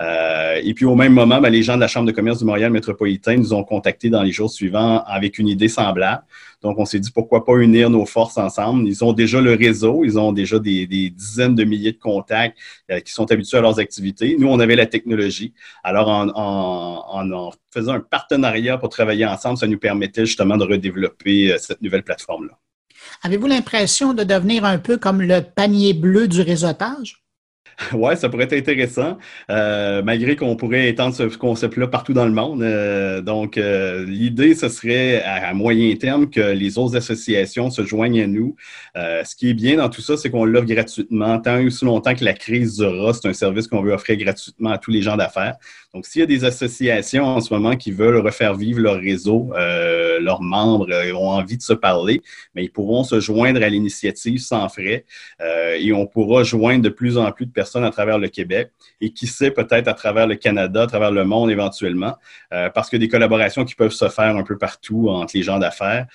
[0.00, 2.44] Euh, et puis au même moment, ben, les gens de la Chambre de commerce du
[2.44, 6.22] Montréal métropolitain nous ont contactés dans les jours suivants avec une idée semblable.
[6.62, 8.88] Donc on s'est dit pourquoi pas unir nos forces ensemble?
[8.88, 12.56] Ils ont déjà le réseau, ils ont déjà des, dizaines de milliers de contacts
[12.90, 14.36] euh, qui sont habitués à leurs activités.
[14.38, 15.52] Nous, on avait la technologie.
[15.82, 21.58] Alors en, faisant un partenariat pour travailler ensemble, ça nous permettait justement de redévelopper euh,
[21.58, 22.58] cette nouvelle plateforme-là.
[23.22, 27.23] Avez-vous l'impression de devenir un peu comme le panier bleu du réseautage?
[27.92, 29.18] Ouais, ça pourrait être intéressant,
[29.50, 32.62] euh, malgré qu'on pourrait étendre ce concept-là partout dans le monde.
[32.62, 38.22] Euh, donc, euh, l'idée, ce serait à, moyen terme que les autres associations se joignent
[38.22, 38.56] à nous.
[38.94, 42.14] ce qui est bien dans tout ça, c'est qu'on l'offre gratuitement, tant et aussi longtemps
[42.14, 43.12] que la crise durera.
[43.12, 45.56] C'est un service qu'on veut offrir gratuitement à tous les gens d'affaires.
[45.92, 49.52] Donc, s'il y a des associations en ce moment qui veulent refaire vivre leur réseau,
[50.20, 52.20] leurs membres ont envie de se parler,
[52.54, 55.04] mais ils pourront se joindre à l'initiative sans frais
[55.40, 59.10] et on pourra joindre de plus en plus de personnes à travers le Québec et
[59.12, 62.16] qui sait peut-être à travers le Canada, à travers le monde éventuellement,
[62.50, 66.06] parce que des collaborations qui peuvent se faire un peu partout entre les gens d'affaires.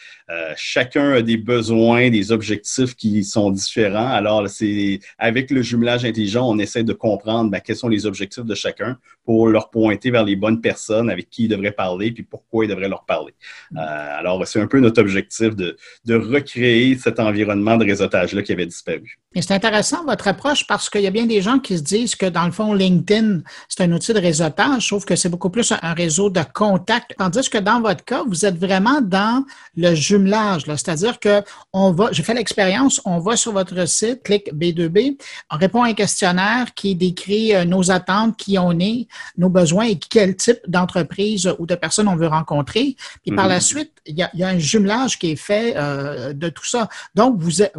[0.55, 4.09] chacun a des besoins, des objectifs qui sont différents.
[4.09, 8.45] Alors, c'est avec le jumelage intelligent, on essaie de comprendre ben, quels sont les objectifs
[8.45, 8.97] de chacun
[9.29, 12.67] pour leur pointer vers les bonnes personnes avec qui ils devraient parler, puis pourquoi ils
[12.67, 13.35] devraient leur parler.
[13.77, 18.53] Euh, alors, c'est un peu notre objectif de, de recréer cet environnement de réseautage-là qui
[18.53, 19.19] avait disparu.
[19.35, 22.15] Et c'est intéressant votre approche parce qu'il y a bien des gens qui se disent
[22.15, 25.71] que dans le fond, LinkedIn, c'est un outil de réseautage, sauf que c'est beaucoup plus
[25.79, 27.13] un réseau de contacts.
[27.15, 29.45] Tandis que dans votre cas, vous êtes vraiment dans
[29.77, 30.63] le jumelage.
[30.65, 35.19] C'est-à-dire que on va, j'ai fait l'expérience, on va sur votre site, clique B2B,
[35.51, 39.85] on répond à un questionnaire qui décrit euh, nos attentes, qui on est, nos besoins
[39.85, 42.95] et quel type d'entreprise ou de personnes on veut rencontrer.
[43.25, 43.61] Puis par la mhm.
[43.61, 46.89] suite, il y, a, un jumelage qui est fait euh, de tout ça.
[47.15, 47.73] Donc, vous êtes,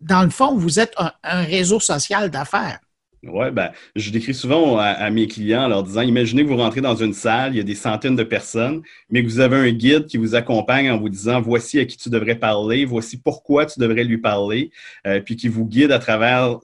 [0.00, 2.80] dans le fond, vous êtes un réseau social d'affaires.
[3.22, 6.80] Oui, ben, je décris souvent à, mes clients en leur disant imaginez que vous rentrez
[6.80, 9.72] dans une salle, il y a des centaines de personnes, mais que vous avez un
[9.72, 13.66] guide qui vous accompagne en vous disant voici à qui tu devrais parler, voici pourquoi
[13.66, 14.70] tu devrais lui parler,
[15.06, 16.58] euh, puis qui vous guide à travers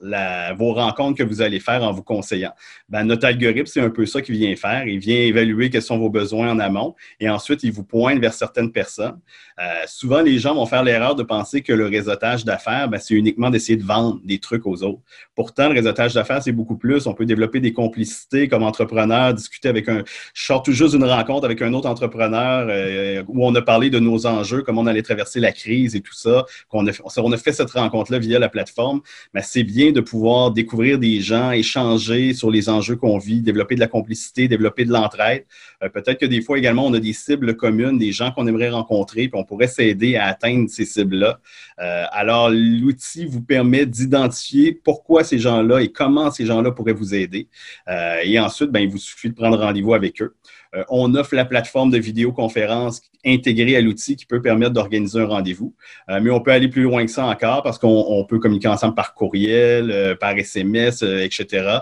[0.55, 2.53] vos rencontres que vous allez faire en vous conseillant.
[2.87, 4.87] Ben, notre algorithme, c'est un peu ça qu'il vient faire.
[4.87, 8.33] Il vient évaluer quels sont vos besoins en amont et ensuite, il vous pointe vers
[8.33, 9.19] certaines personnes.
[9.59, 13.15] Euh, souvent, les gens vont faire l'erreur de penser que le réseautage d'affaires, ben, c'est
[13.15, 15.01] uniquement d'essayer de vendre des trucs aux autres.
[15.35, 17.07] Pourtant, le réseautage d'affaires, c'est beaucoup plus.
[17.07, 20.03] On peut développer des complicités comme entrepreneur, discuter avec un.
[20.33, 23.89] Je sors tout juste d'une rencontre avec un autre entrepreneur euh, où on a parlé
[23.89, 26.45] de nos enjeux, comment on allait traverser la crise et tout ça.
[26.71, 29.01] On a, on a fait cette rencontre-là via la plateforme.
[29.33, 33.75] Mais c'est bien de pouvoir découvrir des gens, échanger sur les enjeux qu'on vit, développer
[33.75, 35.45] de la complicité, développer de l'entraide.
[35.83, 38.69] Euh, peut-être que des fois également, on a des cibles communes, des gens qu'on aimerait
[38.69, 41.39] rencontrer, puis on pourrait s'aider à atteindre ces cibles-là.
[41.79, 47.13] Euh, alors, l'outil vous permet d'identifier pourquoi ces gens-là et comment ces gens-là pourraient vous
[47.15, 47.47] aider.
[47.87, 50.35] Euh, et ensuite, ben, il vous suffit de prendre rendez-vous avec eux.
[50.75, 55.25] Euh, on offre la plateforme de vidéoconférence intégrée à l'outil qui peut permettre d'organiser un
[55.25, 55.73] rendez-vous.
[56.09, 58.95] Euh, mais on peut aller plus loin que ça encore parce qu'on peut communiquer ensemble
[58.95, 61.79] par courriel, par SMS, etc.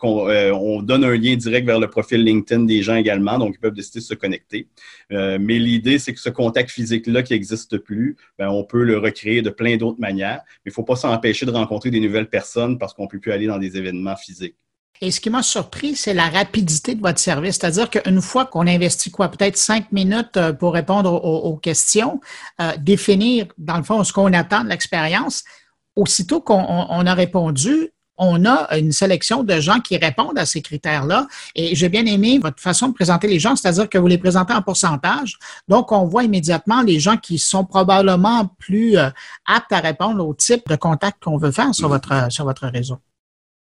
[0.00, 3.74] on donne un lien direct vers le profil LinkedIn des gens également, donc ils peuvent
[3.74, 4.68] décider de se connecter.
[5.10, 9.42] mais l'idée, c'est que ce contact physique-là qui n'existe plus, ben, on peut le recréer
[9.42, 10.40] de plein d'autres manières.
[10.64, 13.18] Mais il ne faut pas s'empêcher de rencontrer des nouvelles personnes parce qu'on ne peut
[13.18, 14.56] plus aller dans des événements physiques.
[15.00, 17.56] Et ce qui m'a surpris, c'est la rapidité de votre service.
[17.56, 22.20] C'est-à-dire qu'une fois qu'on investit quoi, peut-être cinq minutes euh, pour répondre aux, questions,
[22.60, 25.44] euh, définir, dans le fond, ce qu'on attend de l'expérience,
[25.96, 31.26] aussitôt qu'on a répondu, on a une sélection de gens qui répondent à ces critères-là.
[31.56, 34.54] Et j'ai bien aimé votre façon de présenter les gens, c'est-à-dire que vous les présentez
[34.54, 35.36] en pourcentage.
[35.68, 39.10] Donc, on voit immédiatement les gens qui sont probablement plus euh,
[39.46, 42.98] aptes à répondre au type de contact qu'on veut faire sur votre, sur votre réseau.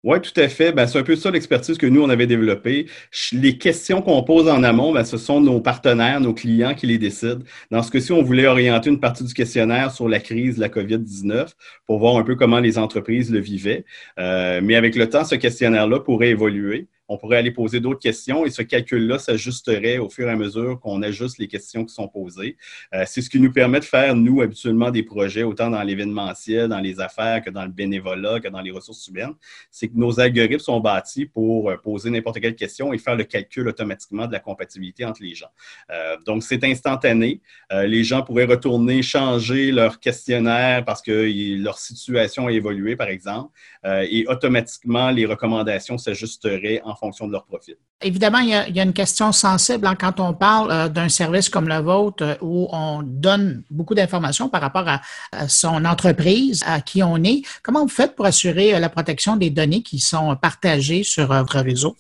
[0.07, 0.71] Oui, tout à fait.
[0.71, 2.87] Ben, c'est un peu ça l'expertise que nous, on avait développée.
[3.33, 6.97] Les questions qu'on pose en amont, ben, ce sont nos partenaires, nos clients qui les
[6.97, 7.43] décident.
[7.73, 10.69] Dans ce cas-ci, on voulait orienter une partie du questionnaire sur la crise de la
[10.69, 11.49] COVID-19
[11.87, 13.85] pour voir un peu comment les entreprises le vivaient.
[14.21, 18.45] Euh, mais avec le temps, ce questionnaire-là pourrait évoluer on pourrait aller poser d'autres questions
[18.45, 22.09] et ce calcul-là s'ajusterait au fur et à mesure qu'on ajuste les questions qui sont
[22.09, 22.57] posées.
[22.95, 26.69] Euh, c'est ce qui nous permet de faire, nous, habituellement, des projets, autant dans l'événementiel,
[26.69, 29.35] dans les affaires que dans le bénévolat, que dans les ressources humaines.
[29.71, 33.25] C'est que nos algorithmes sont bâtis pour euh, poser n'importe quelle question et faire le
[33.25, 35.51] calcul automatiquement de la compatibilité entre les gens.
[35.91, 37.41] Euh, donc, c'est instantané.
[37.71, 43.53] les gens pourraient retourner, changer leur questionnaire parce que leur situation a évolué, par exemple,
[43.85, 47.77] et automatiquement, les recommandations s'ajusteraient en fonction de leur profil.
[48.03, 51.67] Évidemment, il y a, une question sensible hein, quand on parle euh, d'un service comme
[51.67, 55.01] le vôtre euh, où on donne beaucoup d'informations par rapport à,
[55.49, 57.43] son entreprise, à qui on est.
[57.63, 61.59] Comment vous faites pour assurer euh, la protection des données qui sont partagées sur votre
[61.61, 61.97] réseau?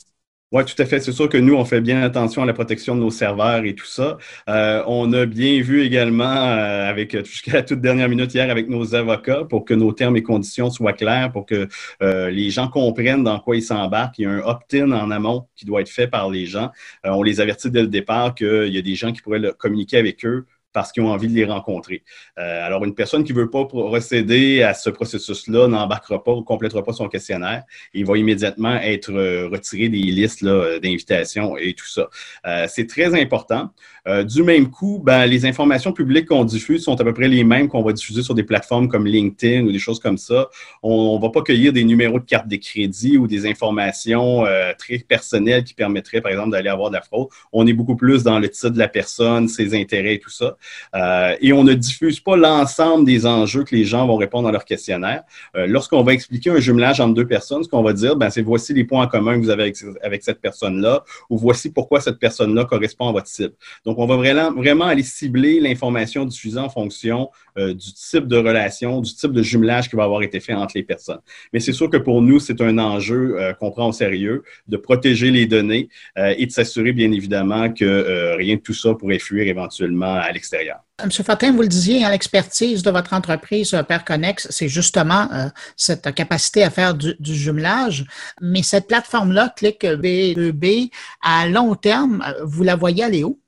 [0.53, 1.01] Oui, tout à fait.
[1.01, 3.75] C'est sûr que nous, on fait bien attention à la protection de nos serveurs et
[3.75, 4.17] tout ça.
[4.49, 8.69] Euh, on a bien vu également, euh, avec jusqu'à la toute dernière minute hier, avec
[8.69, 11.67] nos avocats, pour que nos termes et conditions soient clairs, pour que
[12.01, 14.19] euh, les gens comprennent dans quoi ils s'embarquent.
[14.19, 16.71] Il y a un opt-in en amont qui doit être fait par les gens.
[17.03, 20.25] on les avertit dès le départ qu'il y a des gens qui pourraient communiquer avec
[20.25, 22.03] eux parce qu'ils ont envie de les rencontrer.
[22.39, 26.43] Euh, alors, une personne qui ne veut pas procéder à ce processus-là n'embarquera pas ou
[26.43, 27.63] complétera pas son questionnaire.
[27.95, 32.11] Il va immédiatement être euh, retiré des listes d'invitations et tout ça.
[32.47, 33.71] Euh, c'est très important.
[34.09, 37.43] Euh, du même coup, ben, les informations publiques qu'on diffuse sont à peu près les
[37.43, 40.49] mêmes qu'on va diffuser sur des plateformes comme LinkedIn ou des choses comme ça.
[40.83, 44.73] On ne va pas cueillir des numéros de carte de crédit ou des informations euh,
[44.79, 47.29] très personnelles qui permettraient, par exemple, d'aller avoir de la fraude.
[47.53, 50.57] On est beaucoup plus dans le titre de la personne, ses intérêts et tout ça.
[50.95, 54.53] Euh, et on ne diffuse pas l'ensemble des enjeux que les gens vont répondre à
[54.53, 55.23] leur questionnaire.
[55.55, 58.73] Lorsqu'on va expliquer un jumelage entre deux personnes, ce qu'on va dire, ben, c'est voici
[58.73, 62.65] les points en commun que vous avez avec, cette personne-là ou voici pourquoi cette personne-là
[62.65, 63.55] correspond à votre cible.
[63.85, 69.01] Donc, on va vraiment, aller cibler l'information diffusée en fonction euh, du type de relation,
[69.01, 71.21] du type de jumelage qui va avoir été fait entre les personnes.
[71.53, 74.77] Mais c'est sûr que pour nous, c'est un enjeu euh, qu'on prend au sérieux de
[74.77, 79.19] protéger les données euh, et de s'assurer, bien évidemment, que rien de tout ça pourrait
[79.19, 80.56] fuir éventuellement à l'extérieur.
[81.03, 81.11] M.
[81.11, 85.29] Fortin, vous le disiez, hein, l'expertise de votre entreprise PerConnex, c'est justement
[85.77, 88.07] cette capacité à faire du, jumelage.
[88.41, 90.91] Mais cette plateforme-là, Click B2B,
[91.23, 93.39] à long terme, vous la voyez aller où?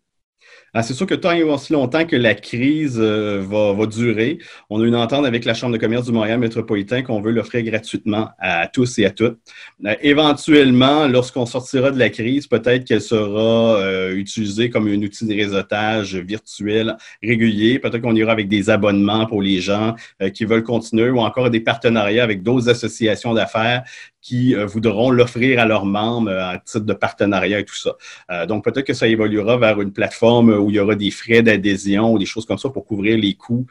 [0.79, 4.39] Ah, c'est sûr que tant et aussi longtemps que la crise euh, va, durer,
[4.71, 7.65] on a une entente avec la Chambre de commerce du Montréal métropolitain qu'on veut l'offrir
[7.65, 9.39] gratuitement à tous et à toutes.
[9.85, 15.27] Euh, éventuellement, lorsqu'on sortira de la crise, peut-être qu'elle sera euh, utilisée comme un outil
[15.27, 17.81] de réseautage virtuel régulier.
[17.81, 19.97] Peut-être qu'on ira avec des abonnements pour les gens
[20.33, 23.83] qui veulent continuer ou encore des partenariats avec d'autres associations d'affaires
[24.21, 27.97] qui euh, voudront l'offrir à leurs membres euh, à titre de partenariat et tout ça.
[28.31, 31.43] Euh, donc, peut-être que ça évoluera vers une plateforme où il y aura des frais
[31.43, 33.67] d'adhésion ou des choses comme ça pour couvrir les coûts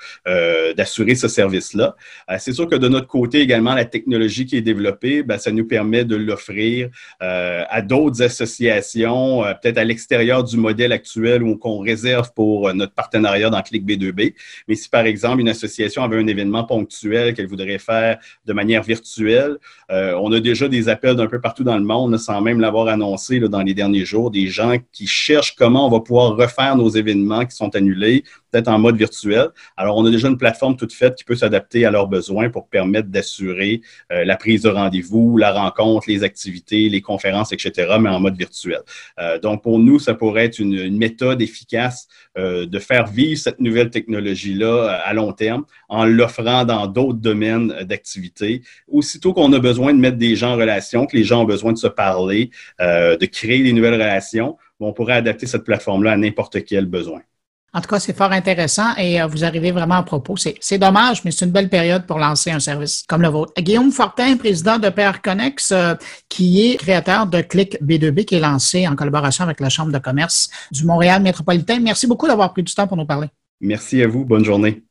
[0.75, 1.95] d'assurer ce service-là.
[2.39, 5.65] c'est sûr que de notre côté également, la technologie qui est développée, ben, ça nous
[5.65, 12.31] permet de l'offrir à d'autres associations, peut-être à l'extérieur du modèle actuel ou qu'on réserve
[12.33, 14.33] pour notre partenariat dans Click B2B.
[14.67, 18.83] Mais si, par exemple, une association avait un événement ponctuel qu'elle voudrait faire de manière
[18.83, 19.57] virtuelle,
[19.89, 23.39] on a déjà des appels d'un peu partout dans le monde, sans même l'avoir annoncé
[23.39, 27.45] dans les derniers jours, des gens qui cherchent comment on va pouvoir refaire nos événements
[27.45, 29.47] qui sont annulés, peut-être en mode virtuel.
[29.75, 32.67] Alors, on a déjà une plateforme toute faite qui peut s'adapter à leurs besoins pour
[32.67, 33.81] permettre d'assurer
[34.11, 38.37] euh, la prise de rendez-vous, la rencontre, les activités, les conférences, etc., mais en mode
[38.37, 38.79] virtuel.
[39.19, 42.07] Euh, donc, pour nous, ça pourrait être une, méthode efficace
[42.37, 47.67] euh, de faire vivre cette nouvelle technologie-là à long terme en l'offrant dans d'autres domaines
[47.83, 48.63] d'activité.
[48.87, 51.73] Aussitôt qu'on a besoin de mettre des gens en relation, que les gens ont besoin
[51.73, 56.63] de se parler, de créer des nouvelles relations, on pourrait adapter cette plateforme-là à n'importe
[56.65, 57.21] quel besoin.
[57.73, 60.35] En tout cas, c'est fort intéressant et euh, vous arrivez vraiment à propos.
[60.37, 63.53] C'est dommage, mais c'est une belle période pour lancer un service comme le vôtre.
[63.57, 65.95] Guillaume Fortin, président de PRConnex, euh,
[66.29, 69.99] qui est créateur de Click B2B, qui est lancé en collaboration avec la Chambre de
[69.99, 71.79] commerce du Montréal métropolitain.
[71.79, 73.27] Merci beaucoup d'avoir pris du temps pour nous parler.
[73.59, 74.23] Merci à vous.
[74.23, 74.83] Bonne journée.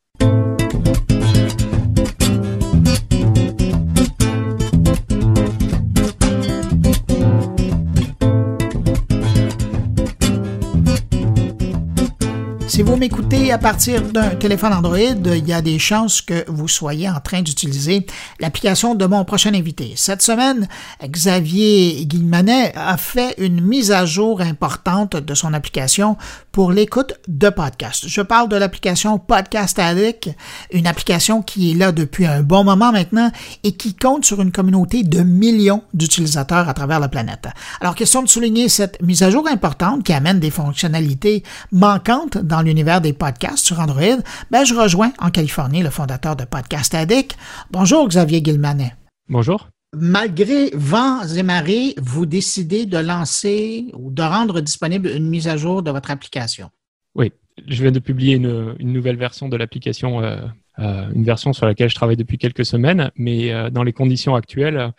[12.77, 16.69] Si vous m'écoutez à partir d'un téléphone Android, il y a des chances que vous
[16.69, 18.05] soyez en train d'utiliser
[18.39, 19.95] l'application de mon prochain invité.
[19.97, 20.69] Cette semaine,
[21.03, 26.19] Xavier Guilmanet a fait une mise à jour importante de son application
[26.53, 28.09] pour l'écoute de podcasts.
[28.09, 30.29] Je parle de l'application Podcast Addict,
[30.71, 33.31] une application qui est là depuis un bon moment maintenant
[33.65, 37.49] et qui compte sur une communauté de millions d'utilisateurs à travers la planète.
[37.81, 41.43] Alors, question de souligner cette mise à jour importante qui amène des fonctionnalités
[41.73, 44.19] manquantes dans l'univers des podcasts sur Android,
[44.51, 47.37] ben, je rejoins en Californie le fondateur de Podcast Addict.
[47.71, 48.95] Bonjour Xavier Guilmanet.
[49.29, 49.69] Bonjour.
[49.95, 55.57] Malgré vents et marées, vous décidez de lancer ou de rendre disponible une mise à
[55.57, 56.71] jour de votre application.
[57.15, 57.33] Oui,
[57.67, 60.37] je viens de publier une, nouvelle version de l'application, euh,
[60.81, 64.35] euh, une version sur laquelle je travaille depuis quelques semaines, mais euh, dans les conditions
[64.35, 64.93] actuelles,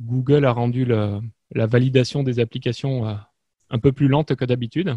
[0.00, 3.16] Google a rendu la validation des applications
[3.70, 4.94] un peu plus lente que d'habitude.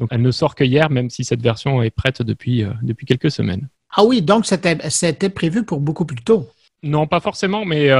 [0.00, 3.30] Donc, elle ne sort que hier, même si cette version est prête depuis, depuis quelques
[3.30, 3.68] semaines.
[3.94, 6.48] Ah oui, donc c'était prévu pour beaucoup plus tôt.
[6.82, 7.90] Non, pas forcément, mais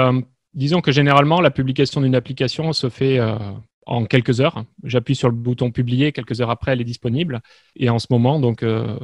[0.55, 3.20] disons que généralement, la publication d'une application se fait
[3.90, 4.64] en quelques heures.
[4.84, 7.40] J'appuie sur le bouton publier, quelques heures après, elle est disponible.
[7.76, 8.96] Et en ce moment, donc, euh,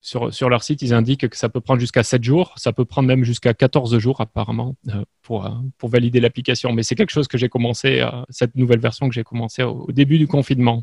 [0.00, 2.84] sur, sur, leur site, ils indiquent que ça peut prendre jusqu'à 7 jours, ça peut
[2.84, 6.72] prendre même jusqu'à 14 jours apparemment euh, pour, euh, pour valider l'application.
[6.72, 10.18] Mais c'est quelque chose que j'ai commencé, cette nouvelle version que j'ai commencé au, début
[10.18, 10.82] du confinement,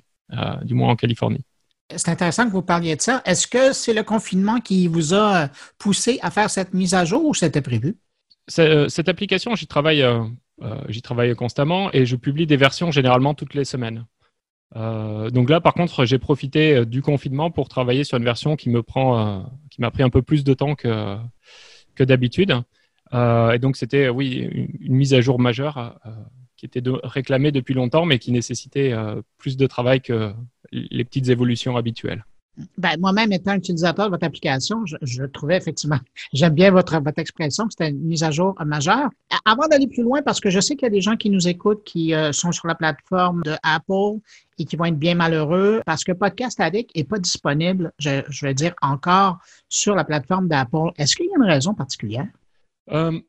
[0.64, 1.44] du moins en Californie.
[1.96, 3.22] C'est intéressant que vous parliez de ça.
[3.26, 7.26] Est-ce que c'est le confinement qui vous a poussé à faire cette mise à jour
[7.26, 7.98] ou c'était prévu?
[8.48, 10.04] Cette application, j'y travaille
[10.62, 14.06] euh, j'y travaille constamment et je publie des versions généralement toutes les semaines.
[14.76, 18.56] Euh, donc là, par contre, j'ai profité euh, du confinement pour travailler sur une version
[18.56, 21.18] qui me prend, qui m'a pris un peu plus de temps que,
[21.96, 22.54] que d'habitude.
[23.14, 26.00] et donc, c'était, oui, une, mise à jour majeure
[26.70, 28.94] qui était réclamée depuis longtemps, mais qui nécessitait
[29.38, 30.34] plus de travail que
[30.72, 32.24] les petites évolutions habituelles.
[32.78, 35.98] Ben, moi-même, étant utilisateur de votre application, je, trouvais effectivement,
[36.34, 39.10] j'aime bien votre, votre expression, que c'était une mise à jour majeure.
[39.46, 41.48] Avant d'aller plus loin, parce que je sais qu'il y a des gens qui nous
[41.48, 44.20] écoutent qui euh, sont sur la plateforme de Apple
[44.60, 48.54] et qui vont être bien malheureux parce que Podcast Addict n'est pas disponible, je, vais
[48.54, 50.92] dire encore, sur la plateforme d'Apple.
[50.98, 52.28] Est-ce qu'il y a une raison particulière?
[52.92, 53.20] Euh,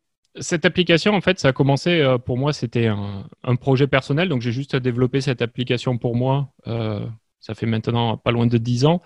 [0.40, 4.42] cette application, en fait, ça a commencé euh, pour moi, c'était un, projet personnel, donc
[4.42, 6.52] j'ai juste développé cette application pour moi
[7.44, 9.02] ça fait maintenant pas loin de 10 ans.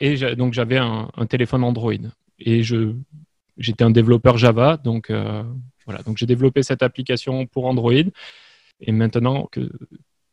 [0.00, 1.92] Et donc j'avais un, téléphone Android.
[2.38, 5.44] Et j'étais un développeur Java, donc euh,
[5.84, 6.02] voilà.
[6.02, 8.08] Donc j'ai développé cette application pour Android.
[8.80, 9.70] Et maintenant que,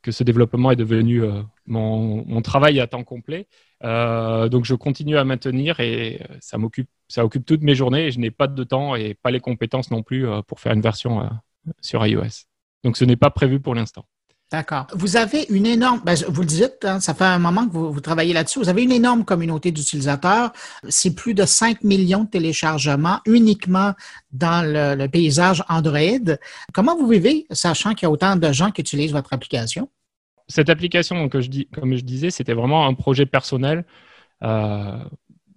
[0.02, 3.45] que ce développement est devenu euh, mon, travail à temps complet,
[3.84, 8.08] euh, donc je continue à maintenir et ça m'occupe, ça occupe toutes mes journées.
[8.08, 10.82] Et je n'ai pas de temps et pas les compétences non plus pour faire une
[10.82, 11.30] version
[11.82, 12.46] sur iOS.
[12.84, 14.06] Donc ce n'est pas prévu pour l'instant.
[14.52, 14.88] D'accord.
[14.96, 18.00] Vous avez une énorme, ben, vous le dites, hein, ça fait un moment que vous,
[18.02, 20.54] travaillez là-dessus, vous avez une énorme communauté d'utilisateurs.
[20.88, 23.94] C'est plus de 5 millions de téléchargements uniquement
[24.32, 26.36] dans le, paysage Android.
[26.74, 29.88] Comment vous vivez, sachant qu'il y a autant de gens qui utilisent votre application?
[30.50, 33.86] Cette application, je dis, comme je disais, c'était vraiment un projet personnel.
[34.43, 34.97] Euh,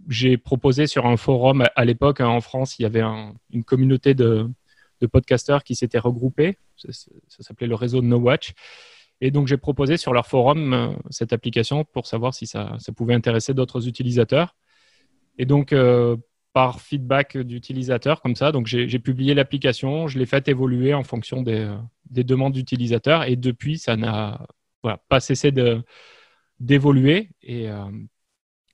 [0.09, 3.03] j'ai proposé sur un forum à l'époque en France, il y avait
[3.51, 4.49] une communauté de,
[5.03, 6.57] de podcasteurs qui s'étaient regroupés.
[6.77, 8.55] Ça, s'appelait le réseau No Watch.
[9.21, 13.15] Et donc, j'ai proposé sur leur forum euh, cette application pour savoir si ça, pouvait
[13.15, 14.57] intéresser d'autres utilisateurs.
[15.39, 16.17] Et donc, euh,
[16.53, 21.41] par feedback d'utilisateurs comme ça, donc j'ai publié l'application, je l'ai fait évoluer en fonction
[21.41, 21.77] des, euh,
[22.11, 23.25] demandes d'utilisateurs.
[23.25, 24.47] Et depuis, ça n'a
[24.83, 25.53] pas cessé
[26.61, 27.31] d'évoluer.
[27.43, 27.69] Et,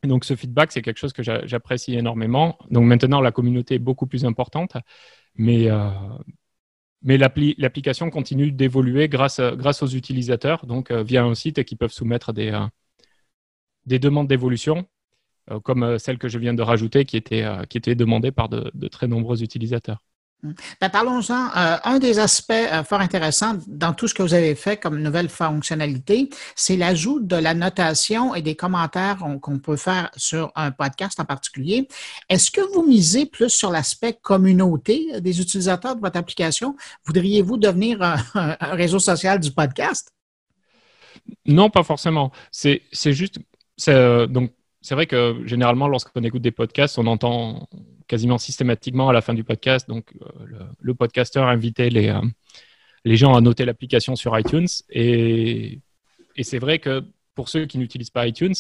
[0.05, 2.59] donc, ce feedback, c'est quelque chose que j'apprécie énormément.
[2.71, 4.77] Donc, maintenant, la communauté est beaucoup plus importante.
[5.39, 5.91] Mais, euh,
[7.03, 11.93] mais l'application continue d'évoluer grâce, grâce aux utilisateurs, donc euh, via un site qui peuvent
[11.93, 12.67] soumettre des, euh,
[13.87, 14.87] des demandes d'évolution,
[15.65, 19.09] comme celle que je viens de rajouter, qui était, qui était demandée par de très
[19.09, 20.03] nombreux utilisateurs.
[20.43, 21.49] Ben, Parlons-en.
[21.57, 25.01] Euh, un des aspects euh, fort intéressants dans tout ce que vous avez fait comme
[25.01, 30.71] nouvelle fonctionnalité, c'est l'ajout de la notation et des commentaires qu'on peut faire sur un
[30.71, 31.89] podcast en particulier.
[32.29, 36.77] Est-ce que vous misez plus sur l'aspect communauté des utilisateurs de votre application?
[37.05, 40.13] Voudriez-vous devenir un, réseau social du podcast?
[41.47, 42.31] Non, pas forcément.
[42.53, 43.41] C'est juste,
[43.89, 47.69] euh, donc c'est vrai que généralement, lorsqu'on écoute des podcasts, on entend
[48.09, 49.89] quasiment systématiquement à la fin du podcast.
[49.89, 52.21] Donc, euh, le, le, podcasteur invitait les, euh,
[53.05, 54.67] les gens à noter l'application sur iTunes.
[54.91, 55.81] Et,
[56.43, 57.05] c'est vrai que
[57.35, 58.55] pour ceux qui n'utilisent pas iTunes,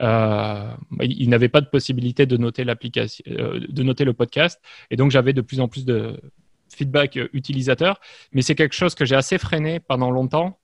[0.00, 0.70] euh,
[1.00, 4.60] ils n'avaient pas de possibilité de noter de noter le podcast.
[4.90, 6.20] Et donc, j'avais de plus en plus de
[6.68, 8.00] feedback utilisateur.
[8.32, 10.58] Mais c'est quelque chose que j'ai assez freiné pendant longtemps.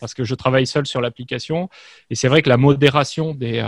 [0.00, 1.68] parce que je travaille seul sur l'application
[2.10, 3.60] et c'est vrai que la modération des,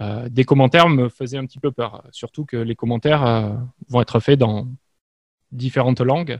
[0.00, 3.56] des commentaires me faisaient un petit peu peur, surtout que les commentaires
[3.88, 4.68] vont être faits dans
[5.52, 6.38] différentes langues.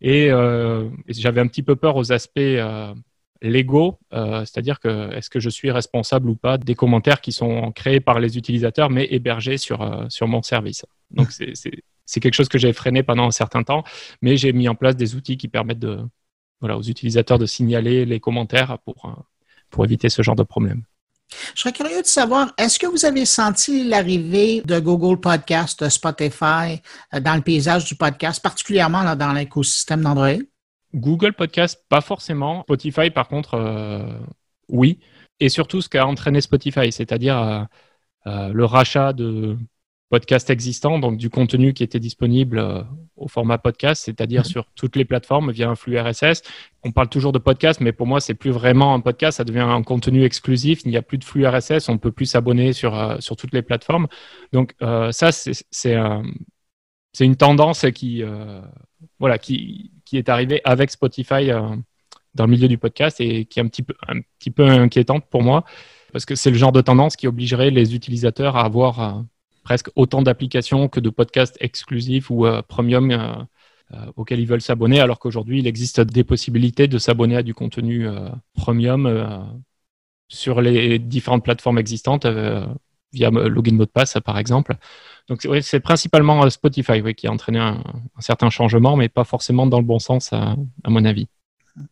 [0.00, 0.30] Et,
[1.08, 2.40] j'avais un petit peu peur aux aspects
[3.40, 8.00] légaux, c'est-à-dire que est-ce que je suis responsable ou pas des commentaires qui sont créés
[8.00, 10.84] par les utilisateurs mais hébergés sur, sur mon service.
[11.10, 13.84] Donc c'est quelque chose que j'ai freiné pendant un certain temps,
[14.22, 16.00] mais j'ai mis en place des outils qui permettent de,
[16.60, 19.24] voilà, aux utilisateurs de signaler les commentaires pour,
[19.70, 20.84] pour éviter ce genre de problème.
[21.54, 25.88] Je serais curieux de savoir, est-ce que vous avez senti l'arrivée de Google Podcast, de
[25.88, 26.80] Spotify
[27.14, 30.38] euh, dans le paysage du podcast, particulièrement dans l'écosystème d'Android?
[30.94, 32.62] Google Podcast, pas forcément.
[32.62, 34.18] Spotify, par contre, euh,
[34.68, 35.00] oui.
[35.40, 37.68] Et surtout ce qu'a entraîné Spotify, c'est-à-dire
[38.26, 39.56] euh, le rachat de
[40.12, 42.82] podcast existant, donc du contenu qui était disponible euh,
[43.16, 44.44] au format podcast, c'est-à-dire mhm.
[44.46, 46.42] sur toutes les plateformes via un flux RSS.
[46.82, 49.60] On parle toujours de podcast, mais pour moi, c'est plus vraiment un podcast, ça devient
[49.60, 50.82] un contenu exclusif.
[50.84, 53.36] Il n'y a plus de flux RSS, on ne peut plus s'abonner sur, euh, sur
[53.36, 54.06] toutes les plateformes.
[54.52, 55.96] Donc euh, ça, c'est
[57.18, 58.22] une tendance qui,
[59.18, 61.52] voilà, qui, qui est arrivée avec Spotify
[62.34, 65.24] dans le milieu du podcast et qui est un petit peu, un petit peu inquiétante
[65.30, 65.64] pour moi
[66.12, 69.24] parce que c'est le genre de tendance qui obligerait les utilisateurs à avoir
[69.62, 73.32] presque autant d'applications que de podcasts exclusifs ou euh, premium euh,
[73.94, 77.54] euh, auxquels ils veulent s'abonner, alors qu'aujourd'hui, il existe des possibilités de s'abonner à du
[77.54, 78.08] contenu
[78.54, 79.54] premium
[80.28, 82.26] sur les différentes plateformes existantes
[83.12, 84.76] via login mot de passe, par exemple.
[85.28, 87.82] Donc, c'est principalement Spotify qui a entraîné un,
[88.18, 90.56] certain changement, mais pas forcément dans le bon sens, à
[90.86, 91.28] mon avis.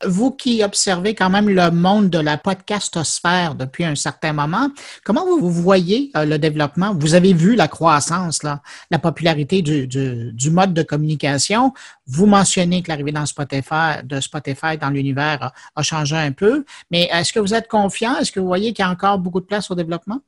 [0.05, 4.69] Vous qui observez quand même le monde de la podcastosphère depuis un certain moment,
[5.05, 6.95] comment vous, voyez euh, le développement?
[6.95, 11.73] Vous avez vu la croissance, la popularité du, mode de communication.
[12.07, 17.09] Vous mentionnez que l'arrivée dans Spotify, de Spotify dans l'univers a, changé un peu, mais
[17.11, 18.19] est-ce que vous êtes confiant?
[18.19, 20.21] Est-ce que vous voyez qu'il y a encore beaucoup de place au développement?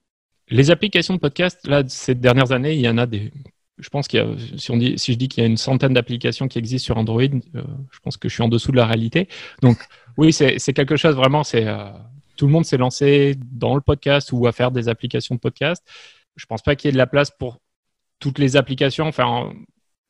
[0.48, 3.32] Les applications de podcast, là, ces dernières années, il y en a des
[3.82, 4.26] je pense qu'il y a,
[4.56, 6.96] si, on dit, si je dis qu'il y a une centaine d'applications qui existent sur
[6.96, 9.28] Android, euh, je pense que je suis en dessous de la réalité.
[9.60, 9.76] Donc,
[10.16, 11.90] oui, c'est quelque chose vraiment, c'est euh,
[12.36, 15.84] tout le monde s'est lancé dans le podcast ou à faire des applications de podcast.
[16.36, 17.58] Je pense pas qu'il y ait de la place pour
[18.20, 19.52] toutes les applications, enfin,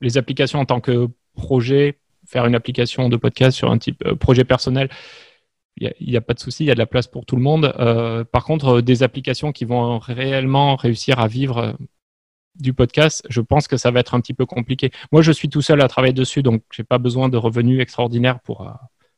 [0.01, 1.97] les applications en tant que projet,
[2.27, 4.89] faire une application de podcast sur un type euh, projet personnel.
[5.77, 7.41] Il n'y a, pas de souci, il y a de la place pour tout le
[7.41, 7.73] monde.
[8.31, 11.75] par contre, des applications qui vont réellement réussir à vivre
[12.55, 14.91] du podcast, je pense que ça va être un petit peu compliqué.
[15.11, 18.39] Moi, je suis tout seul à travailler dessus, donc j'ai pas besoin de revenus extraordinaires
[18.41, 18.71] pour, euh,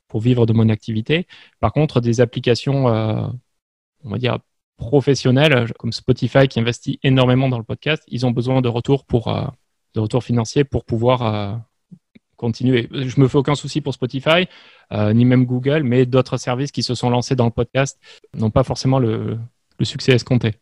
[0.07, 1.27] pour vivre de mon activité.
[1.59, 3.27] Par contre, des applications, euh,
[4.03, 4.39] on va dire,
[4.77, 9.29] professionnelles, comme Spotify qui investit énormément dans le podcast, ils ont besoin de retours pour
[9.29, 9.45] euh,
[9.93, 11.61] de retours financiers pour pouvoir
[12.36, 12.89] continuer.
[12.91, 14.45] Je me fais aucun souci pour Spotify,
[14.91, 17.97] ni même Google, mais d'autres services qui se sont lancés dans le podcast
[18.33, 19.39] n'ont pas forcément le
[19.83, 20.55] succès escompté.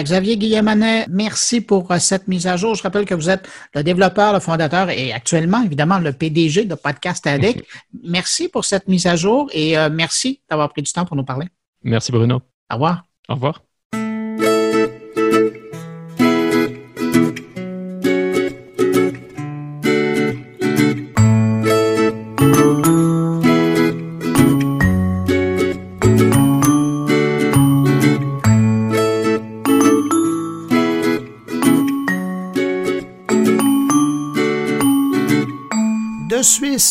[0.00, 2.74] Xavier Guillemanet, merci pour euh, cette mise à jour.
[2.74, 6.74] Je rappelle que vous êtes le développeur, le fondateur et actuellement, évidemment, le PDG de
[6.74, 7.62] Podcast Addict.
[8.02, 11.24] Merci pour cette mise à jour et euh, merci d'avoir pris du temps pour nous
[11.24, 11.46] parler.
[11.82, 12.40] Merci Bruno.
[12.70, 13.04] Au revoir.
[13.28, 13.62] Au revoir.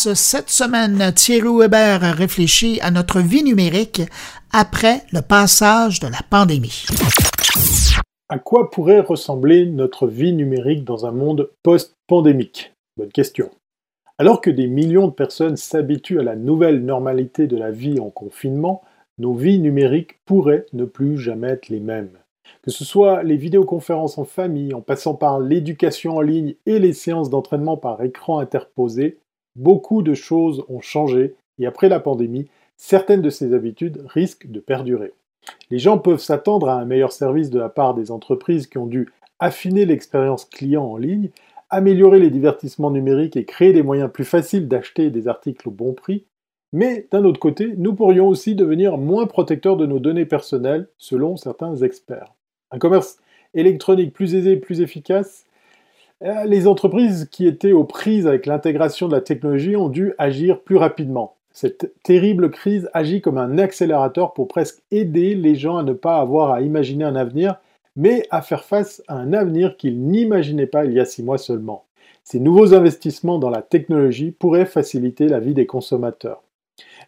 [0.04, 4.02] Cette semaine, Thierry Weber a réfléchi à notre vie numérique
[4.52, 6.88] après le passage de la pandémie.
[8.28, 12.74] À quoi pourrait ressembler notre vie numérique dans un monde post-pandémique?
[12.97, 13.52] Bonne question.
[14.18, 18.10] Alors que des millions de personnes s'habituent à la nouvelle normalité de la vie en
[18.10, 18.82] confinement,
[19.20, 22.18] nos vies numériques pourraient ne plus jamais être les mêmes.
[22.64, 26.93] Que ce soit les vidéoconférences en famille, en passant par l'éducation en ligne et les
[26.93, 29.20] séances d'entraînement par écran interposé,
[29.56, 32.47] Beaucoup de choses ont changé et après la pandémie,
[32.78, 35.14] certaines de ces habitudes risquent de perdurer.
[35.70, 38.88] Les gens peuvent s'attendre à un meilleur service de la part des entreprises qui ont
[38.88, 41.30] dû affiner l'expérience client en ligne,
[41.70, 45.93] améliorer les divertissements numériques et créer des moyens plus faciles d'acheter des articles au bon
[45.93, 46.26] prix.
[46.74, 51.36] Mais d'un autre côté, nous pourrions aussi devenir moins protecteurs de nos données personnelles, selon
[51.36, 52.34] certains experts.
[52.72, 53.18] Un commerce
[53.54, 55.45] électronique plus aisé et plus efficace
[56.45, 60.78] les entreprises qui étaient aux prises avec l'intégration de la technologie ont dû agir plus
[60.78, 61.36] rapidement.
[61.51, 66.19] Cette terrible crise agit comme un accélérateur pour presque aider les gens à ne pas
[66.19, 67.59] avoir à imaginer un avenir,
[67.95, 71.38] mais à faire face à un avenir qu'ils n'imaginaient pas il y a six mois
[71.38, 71.86] seulement.
[72.24, 76.43] Ces nouveaux investissements dans la technologie pourraient faciliter la vie des consommateurs.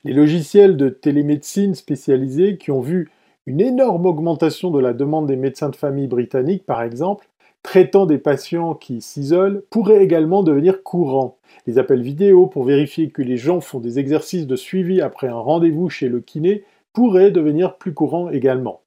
[0.03, 3.11] Les logiciels de télémédecine spécialisés qui ont vu
[3.45, 7.28] Une énorme augmentation de la demande des médecins de famille britanniques, par exemple,
[7.64, 11.38] traitant des patients qui s'isolent, pourrait également devenir courant.
[11.66, 15.39] Les appels vidéo pour vérifier que les gens font des exercices de suivi après un
[15.39, 18.82] rendez-vous chez le kiné pourraient devenir plus courants également.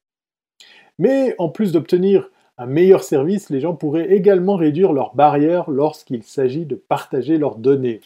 [0.99, 6.23] Mais en plus d'obtenir un meilleur service, les gens pourraient également réduire leurs barrières lorsqu'il
[6.23, 8.01] s'agit de partager leurs données.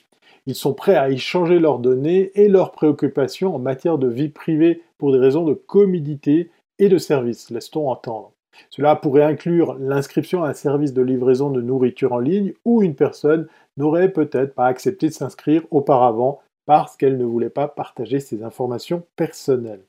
[0.48, 4.82] Ils sont prêts à échanger leurs données et leurs préoccupations en matière de vie privée
[4.98, 6.50] pour des raisons de commodité
[6.80, 8.34] et de service, laisse-t-on entendre.
[8.70, 12.96] Cela pourrait inclure l'inscription à un service de livraison de nourriture en ligne où une
[12.96, 13.48] personne
[13.78, 19.04] n'aurait peut-être pas accepté de s'inscrire auparavant parce qu'elle ne voulait pas partager ses informations
[19.16, 19.84] personnelles.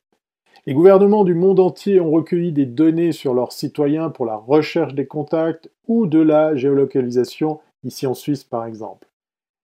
[0.67, 4.95] Les gouvernements du monde entier ont recueilli des données sur leurs citoyens pour la recherche
[4.95, 9.09] des contacts ou de la géolocalisation, ici en Suisse par exemple.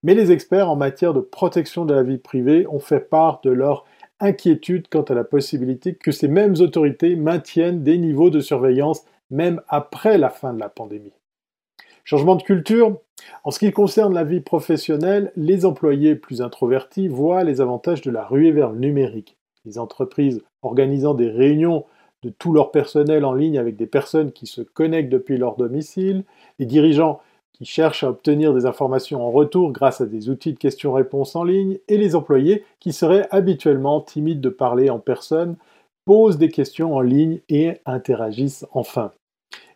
[0.03, 3.51] Mais les experts en matière de protection de la vie privée ont fait part de
[3.51, 3.85] leur
[4.21, 9.61] inquiétude quant à la possibilité que ces mêmes autorités maintiennent des niveaux de surveillance même
[9.69, 11.13] après la fin de la pandémie.
[12.05, 12.97] Changement de culture.
[13.45, 18.11] En ce qui concerne la vie professionnelle, les employés plus introvertis voient les avantages de
[18.11, 19.37] la ruée vers le numérique.
[19.65, 21.85] Les entreprises organisant des réunions
[22.23, 26.25] de tout leur personnel en ligne avec des personnes qui se connectent depuis leur domicile,
[26.59, 27.21] les dirigeants
[27.59, 31.45] qui cherchent à obtenir des informations en retour grâce à des outils de questions-réponses en
[31.45, 35.57] ligne, et les employés qui seraient habituellement timides de parler en personne,
[36.05, 39.13] posent des questions en ligne et interagissent enfin.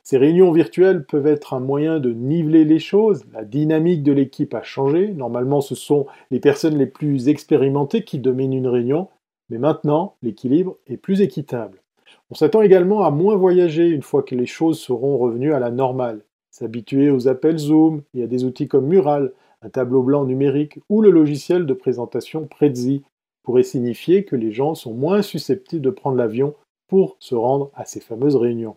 [0.04, 4.54] Ces réunions virtuelles peuvent être un moyen de niveler les choses, la dynamique de l'équipe
[4.54, 9.08] a changé, normalement ce sont les personnes les plus expérimentées qui dominent une réunion,
[9.50, 11.82] mais maintenant, l'équilibre est plus équitable.
[12.30, 15.70] On s'attend également à moins voyager une fois que les choses seront revenues à la
[15.70, 16.22] normale.
[16.52, 19.32] S'habituer aux appels Zoom et à des outils comme Mural,
[19.62, 23.02] un tableau blanc numérique ou le logiciel de présentation Prezi
[23.42, 26.54] pourrait signifier que les gens sont moins susceptibles de prendre l'avion
[26.88, 28.76] pour se rendre à ces fameuses réunions.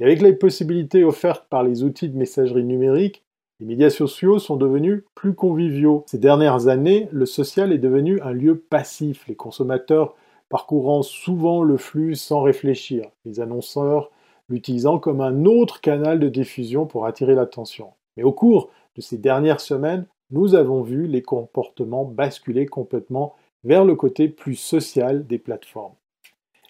[0.00, 3.24] Et avec les possibilités offertes par les outils de messagerie numérique,
[3.58, 6.04] les médias sociaux sont devenus plus conviviaux.
[6.08, 10.14] Ces dernières années, le social est devenu un lieu passif, les consommateurs
[10.50, 14.10] parcourant souvent le flux sans réfléchir, les annonceurs
[14.48, 17.92] l'utilisant comme un autre canal de diffusion pour attirer l'attention.
[18.16, 23.34] Mais au cours de ces dernières semaines, nous avons vu les comportements basculer complètement
[23.64, 25.94] vers le côté plus social des plateformes.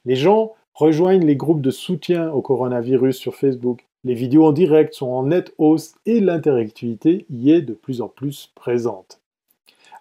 [0.05, 4.95] Les gens rejoignent les groupes de soutien au coronavirus sur Facebook, les vidéos en direct
[4.95, 9.21] sont en nette hausse et l'interactivité y est de plus en plus présente.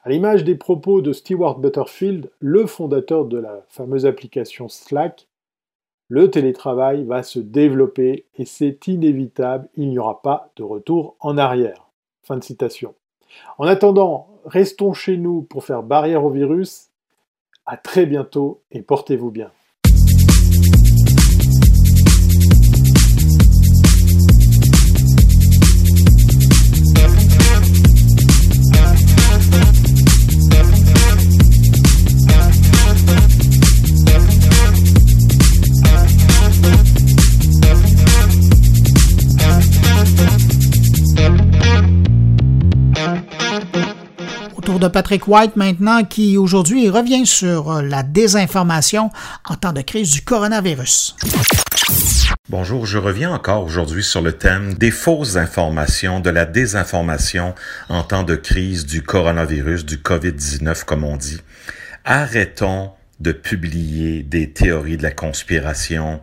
[0.03, 5.27] À l'image des propos de Stewart Butterfield, le fondateur de la fameuse application Slack,
[6.11, 11.37] le télétravail va se développer et c'est inévitable, il n'y aura pas de retour en
[11.37, 11.87] arrière.
[12.21, 12.95] Fin de citation.
[13.57, 16.89] En attendant, restons chez nous pour faire barrière au virus.
[17.65, 19.51] À très bientôt et portez-vous bien.
[44.81, 49.11] De Patrick White maintenant qui aujourd'hui revient sur euh, la désinformation
[49.47, 51.15] en temps de crise du coronavirus.
[52.49, 57.53] Bonjour, je reviens encore aujourd'hui sur le thème des fausses informations, de la désinformation
[57.89, 61.39] en temps de crise du coronavirus, du COVID-19 comme on dit.
[62.03, 66.21] Arrêtons de publier des théories de la conspiration,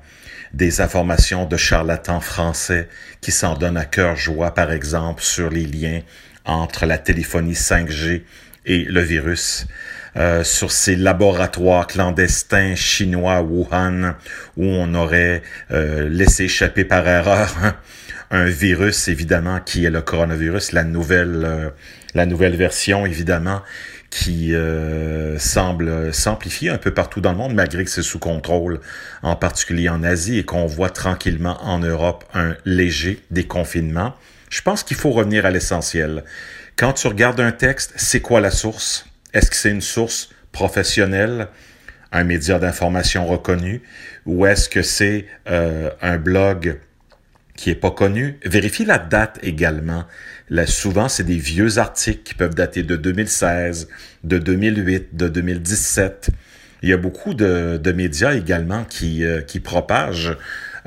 [0.53, 2.89] des informations de charlatans français
[3.21, 6.01] qui s'en donnent à cœur joie, par exemple, sur les liens
[6.45, 8.23] entre la téléphonie 5G
[8.69, 9.67] et le virus.
[10.17, 14.15] Euh, sur ces laboratoires clandestins chinois Wuhan
[14.57, 17.55] où on aurait euh, laissé échapper par erreur
[18.31, 21.71] un virus évidemment qui est le coronavirus, la nouvelle euh,
[22.15, 23.63] la nouvelle version évidemment
[24.11, 24.55] qui
[25.37, 28.81] semble s'amplifier un peu partout dans le monde malgré que c'est sous contrôle,
[29.23, 34.15] en particulier en Asie et qu'on voit tranquillement en Europe un léger déconfinement.
[34.49, 36.25] Je pense qu'il faut revenir à l'essentiel.
[36.79, 39.07] Quand tu regardes un texte, c'est quoi la source?
[39.35, 41.49] Est-ce que c'est une source professionnelle,
[42.13, 43.83] un média d'information reconnu,
[44.27, 46.79] ou est-ce que c'est euh, un blog
[47.57, 48.39] qui est pas connu?
[48.45, 50.05] Vérifie la date également.
[50.51, 53.89] Là, souvent, c'est des vieux articles qui peuvent dater de 2016,
[54.23, 56.31] de 2008, de 2017.
[56.83, 60.37] Il y a beaucoup de, médias également qui, euh, qui propagent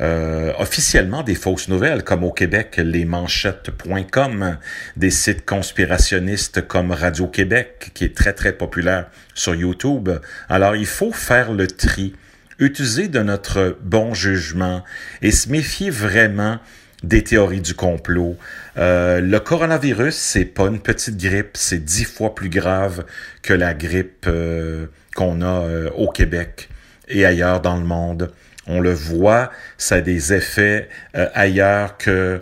[0.01, 4.57] euh, officiellement des fausses nouvelles, comme au Québec, lesmanchettes.com,
[4.97, 10.09] des sites conspirationnistes comme Radio-Québec, qui est très, très populaire sur YouTube.
[10.49, 12.15] Alors, il faut faire le tri
[12.57, 14.83] utiliser de notre bon jugement
[15.21, 16.57] et se méfier vraiment
[17.03, 18.37] des théories du complot.
[18.77, 23.05] Euh, le coronavirus, c'est pas une petite grippe, c'est dix fois plus grave
[23.43, 26.69] que la grippe euh, qu'on a au Québec
[27.07, 28.31] et ailleurs dans le monde.
[28.67, 32.41] On le voit, ça a des effets ailleurs que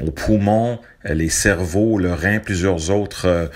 [0.00, 3.50] au poumon, les cerveaux, le rein, plusieurs autres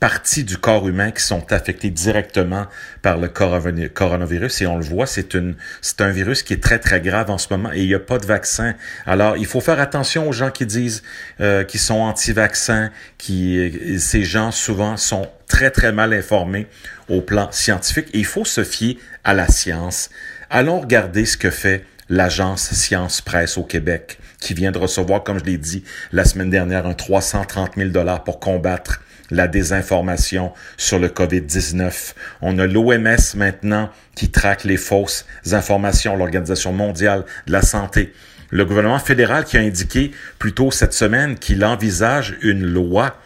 [0.00, 2.66] parties du corps humain qui sont affectées directement
[3.02, 6.78] par le coronavirus et on le voit, c'est une c'est un virus qui est très
[6.78, 8.74] très grave en ce moment et il n'y a pas de vaccin.
[9.06, 11.02] Alors il faut faire attention aux gens qui disent
[11.40, 16.66] euh, qui sont anti-vaccins, qui ces gens souvent sont très très mal informés
[17.08, 20.08] au plan scientifique et il faut se fier à la science.
[20.48, 25.38] Allons regarder ce que fait l'agence Science Presse au Québec, qui vient de recevoir, comme
[25.38, 29.00] je l'ai dit la semaine dernière, un 330 000 dollars pour combattre
[29.30, 32.14] la désinformation sur le COVID-19.
[32.42, 38.12] On a l'OMS maintenant qui traque les fausses informations, l'Organisation mondiale de la santé.
[38.50, 43.16] Le gouvernement fédéral qui a indiqué plus tôt cette semaine qu'il envisage une loi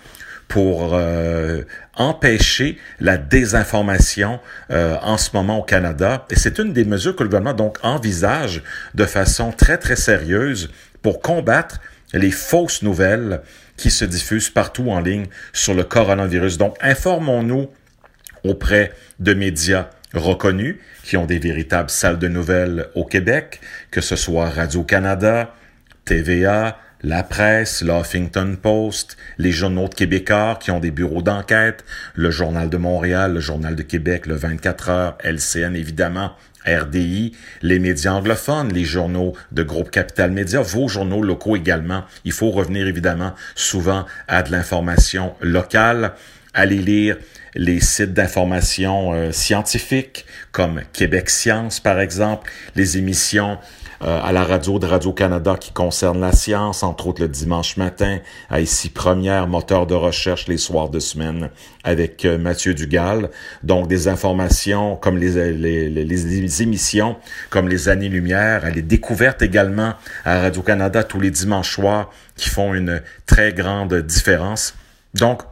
[0.48, 1.62] pour euh,
[1.96, 4.40] empêcher la désinformation
[4.70, 6.26] euh, en ce moment au Canada.
[6.30, 8.62] Et c'est une des mesures que le gouvernement donc envisage
[8.94, 10.70] de façon très très sérieuse
[11.02, 11.80] pour combattre
[12.12, 13.40] les fausses nouvelles
[13.76, 16.58] qui se diffusent partout en ligne sur le coronavirus.
[16.58, 17.68] Donc, informons-nous
[18.44, 23.60] auprès de médias reconnus qui ont des véritables salles de nouvelles au Québec,
[23.90, 25.54] que ce soit Radio-Canada,
[26.04, 32.30] TVA, la presse, l'Huffington Post, les journaux de Québécois qui ont des bureaux d'enquête, le
[32.30, 36.32] Journal de Montréal, le Journal de Québec, le 24 heures, LCN évidemment,
[36.66, 42.04] RDI, les médias anglophones, les journaux de groupe Capital Média, vos journaux locaux également.
[42.24, 46.14] Il faut revenir évidemment souvent à de l'information locale.
[46.54, 47.16] Allez lire
[47.54, 53.58] les sites d'information euh, scientifiques comme Québec Science par exemple, les émissions
[54.04, 58.18] euh, à la radio de Radio-Canada qui concerne la science, entre autres le dimanche matin,
[58.50, 61.48] à ici Première, moteur de recherche les soirs de semaine
[61.84, 63.30] avec euh, Mathieu Dugal.
[63.62, 67.16] Donc des informations comme les, les, les, émissions,
[67.48, 69.94] comme les années-lumière, les découvertes également
[70.26, 74.74] à Radio-Canada tous les dimanches soirs qui font une très grande différence.
[75.14, 75.42] Donc,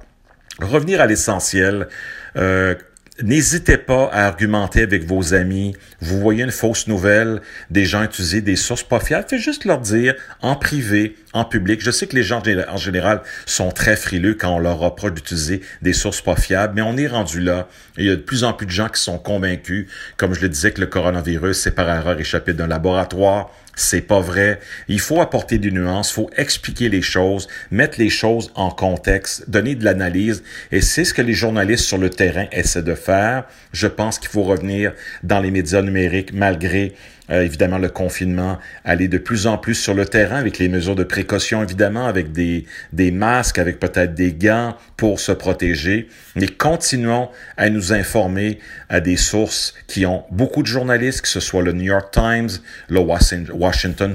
[0.61, 1.88] revenir à l'essentiel.
[2.36, 2.74] Euh,
[3.20, 5.76] N'hésitez pas à argumenter avec vos amis.
[6.00, 9.80] Vous voyez une fausse nouvelle, des gens utiliser des sources pas fiables, faites juste leur
[9.80, 11.82] dire en privé, en public.
[11.82, 15.60] Je sais que les gens en général sont très frileux quand on leur reproche d'utiliser
[15.82, 17.68] des sources pas fiables, mais on est rendu là.
[17.98, 20.48] il y a de plus en plus de gens qui sont convaincus, comme je le
[20.48, 23.50] disais, que le coronavirus, c'est par erreur échappé d'un laboratoire.
[23.74, 24.60] C'est pas vrai.
[24.88, 29.74] Il faut apporter des nuances, faut expliquer les choses, mettre les choses en contexte, donner
[29.74, 30.42] de l'analyse.
[30.72, 33.44] Et c'est ce que les journalistes sur le terrain essaient de faire.
[33.72, 34.92] Je pense qu'il faut revenir
[35.22, 36.94] dans les médias numériques malgré
[37.30, 40.96] euh, évidemment le confinement, aller de plus en plus sur le terrain avec les mesures
[40.96, 46.08] de précaution, évidemment, avec des, des masques, avec peut-être des gants pour se protéger.
[46.34, 48.58] Mais continuons à nous informer
[48.88, 52.50] à des sources qui ont beaucoup de journalistes, que ce soit le New York Times,
[52.88, 53.56] le Washington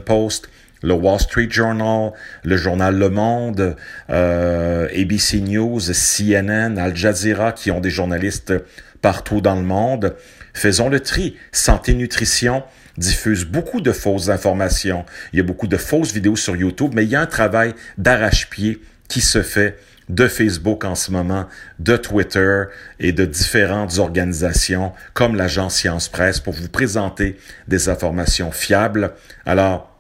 [0.06, 0.50] Post,
[0.84, 2.12] le Wall Street Journal,
[2.44, 3.76] le journal Le Monde,
[4.10, 8.54] euh, ABC News, CNN, Al Jazeera, qui ont des journalistes
[9.02, 10.16] partout dans le monde.
[10.54, 11.38] Faisons le tri.
[11.52, 12.64] Santé, nutrition,
[12.98, 15.06] diffuse beaucoup de fausses informations.
[15.34, 17.74] Il y a beaucoup de fausses vidéos sur YouTube, mais il y a un travail
[17.98, 19.78] d'arrache-pied qui se fait
[20.10, 21.48] de Facebook en ce moment,
[21.80, 22.64] de Twitter
[23.00, 27.38] et de différentes organisations comme l'agence Science Presse pour vous présenter
[27.68, 29.14] des informations fiables.
[29.46, 29.94] Alors,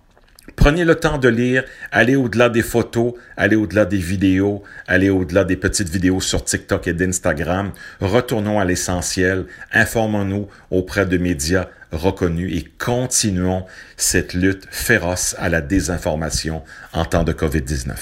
[0.55, 5.43] Prenez le temps de lire, allez au-delà des photos, allez au-delà des vidéos, allez au-delà
[5.43, 7.73] des petites vidéos sur TikTok et d'Instagram.
[7.99, 13.65] Retournons à l'essentiel, informons-nous auprès de médias reconnus et continuons
[13.97, 17.93] cette lutte féroce à la désinformation en temps de COVID-19.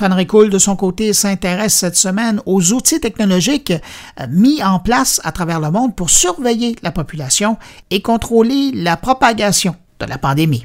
[0.00, 3.70] Stéphane de son côté, s'intéresse cette semaine aux outils technologiques
[4.18, 7.58] euh, mis en place à travers le monde pour surveiller la population
[7.90, 10.64] et contrôler la propagation de la pandémie.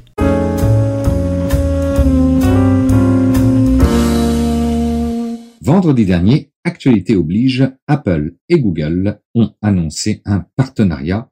[5.60, 11.28] Vendredi dernier, actualité oblige, Apple et Google ont annoncé un partenariat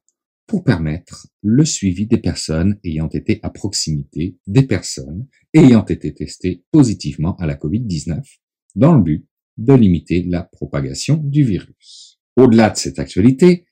[0.47, 6.65] pour permettre le suivi des personnes ayant été à proximité des personnes ayant été testées
[6.71, 8.21] positivement à la COVID-19
[8.75, 9.27] dans le but
[9.57, 12.21] de limiter la propagation du virus.
[12.37, 13.67] Au-delà de cette actualité,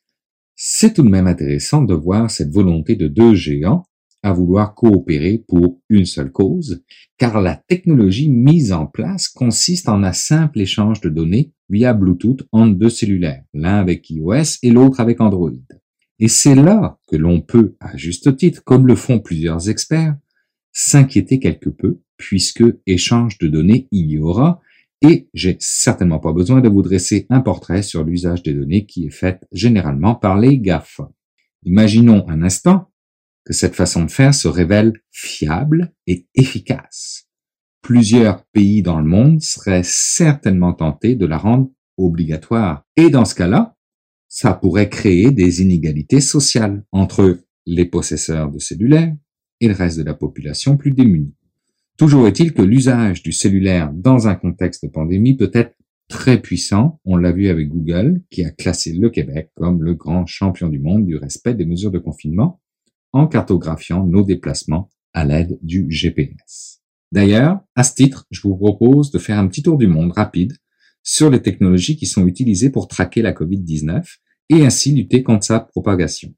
[0.55, 3.85] c'est tout de même intéressant de voir cette volonté de deux géants
[4.23, 6.85] à vouloir coopérer pour une seule cause,
[7.19, 12.47] car la technologie mise en place consiste en un simple échange de données via Bluetooth
[12.53, 15.51] entre deux cellulaires, l'un avec iOS et l'autre avec Android.
[16.23, 20.17] Et c'est là que l'on peut, à juste titre, comme le font plusieurs experts,
[20.71, 24.61] s'inquiéter quelque peu, puisque échange de données il y aura,
[25.05, 29.07] et j'ai certainement pas besoin de vous dresser un portrait sur l'usage des données qui
[29.07, 31.01] est fait généralement par les GAF.
[31.65, 32.93] Imaginons un instant
[33.45, 37.27] que cette façon de faire se révèle fiable et efficace.
[37.83, 42.85] Plusieurs pays dans le monde seraient certainement tentés de la rendre obligatoire.
[42.97, 43.75] Et dans ce cas-là,
[44.35, 49.15] ça pourrait créer des inégalités sociales entre les possesseurs de cellulaires
[49.61, 51.35] et le reste de la population plus démunie.
[51.99, 55.77] Toujours est-il que l'usage du cellulaire dans un contexte de pandémie peut être
[56.09, 56.99] très puissant.
[57.05, 60.79] On l'a vu avec Google, qui a classé le Québec comme le grand champion du
[60.79, 62.59] monde du respect des mesures de confinement
[63.13, 66.81] en cartographiant nos déplacements à l'aide du GPS.
[67.13, 70.57] D'ailleurs, à ce titre, je vous propose de faire un petit tour du monde rapide
[71.03, 74.05] sur les technologies qui sont utilisées pour traquer la COVID-19
[74.51, 76.35] et ainsi lutter contre sa propagation.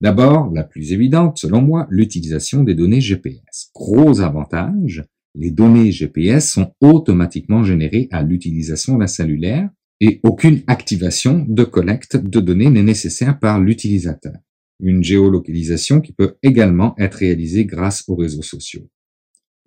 [0.00, 3.70] D'abord, la plus évidente, selon moi, l'utilisation des données GPS.
[3.74, 5.04] Gros avantage,
[5.34, 9.70] les données GPS sont automatiquement générées à l'utilisation d'un cellulaire
[10.00, 14.34] et aucune activation de collecte de données n'est nécessaire par l'utilisateur.
[14.80, 18.88] Une géolocalisation qui peut également être réalisée grâce aux réseaux sociaux.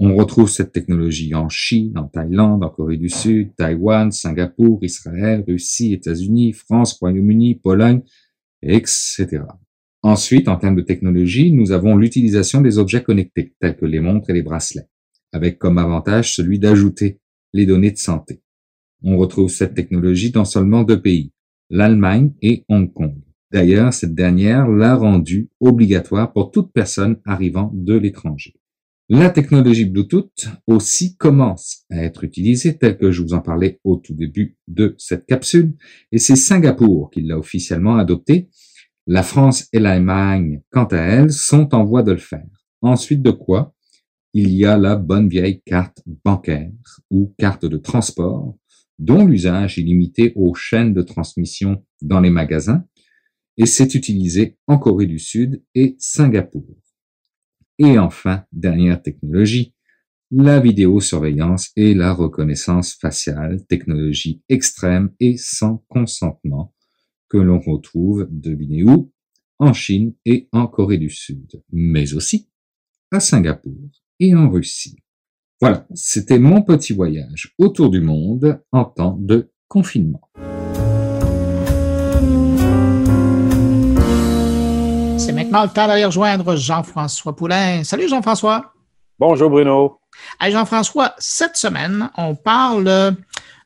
[0.02, 5.44] On retrouve cette technologie en Chine, en Thaïlande, en Corée du Sud, Taïwan, Singapour, Israël,
[5.46, 8.02] Russie, États-Unis, France, Royaume-Uni, Pologne,
[8.62, 9.44] etc.
[10.02, 14.30] Ensuite, en termes de technologie, nous avons l'utilisation des objets connectés, tels que les montres
[14.30, 14.88] et les bracelets,
[15.34, 17.20] avec comme avantage celui d'ajouter
[17.52, 18.42] les données de santé.
[19.04, 21.34] On retrouve cette technologie dans seulement deux pays,
[21.70, 23.16] l'Allemagne et Hong Kong.
[23.52, 28.59] D'ailleurs, cette dernière l'a rendue obligatoire pour toute personne arrivant de l'étranger.
[29.12, 33.96] La technologie Bluetooth aussi commence à être utilisée, telle que je vous en parlais au
[33.96, 35.76] tout début de cette capsule,
[36.12, 38.50] et c'est Singapour qui l'a officiellement adoptée
[39.08, 42.46] la France et l'Allemagne, quant à elles, sont en voie de le faire.
[42.84, 43.74] Ensuite de quoi,
[44.36, 46.70] il y a la bonne vieille carte bancaire
[47.10, 48.56] ou carte de transport,
[49.00, 52.86] dont l'usage est limité aux chaînes de transmission dans les magasins,
[53.58, 56.78] et c'est utilisé en Corée du Sud et Singapour.
[57.80, 59.74] Et enfin, dernière technologie,
[60.32, 66.76] la vidéosurveillance et la reconnaissance faciale, technologie extrême et sans consentement,
[67.30, 69.12] que l'on retrouve, devinez où,
[69.60, 72.50] en Chine et en Corée du Sud, mais aussi
[73.12, 74.98] à Singapour et en Russie.
[75.62, 80.30] Voilà, c'était mon petit voyage autour du monde en temps de confinement.
[85.50, 87.84] Maintenant le temps d'aller rejoindre Jean-François Poulain.
[87.84, 88.72] Salut Jean-François.
[89.18, 90.00] Bonjour Bruno.
[90.40, 93.16] Jean-François, cette semaine, on parle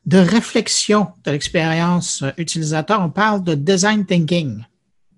[0.06, 4.64] de réflexion de l'expérience utilisateur, on parle de design thinking.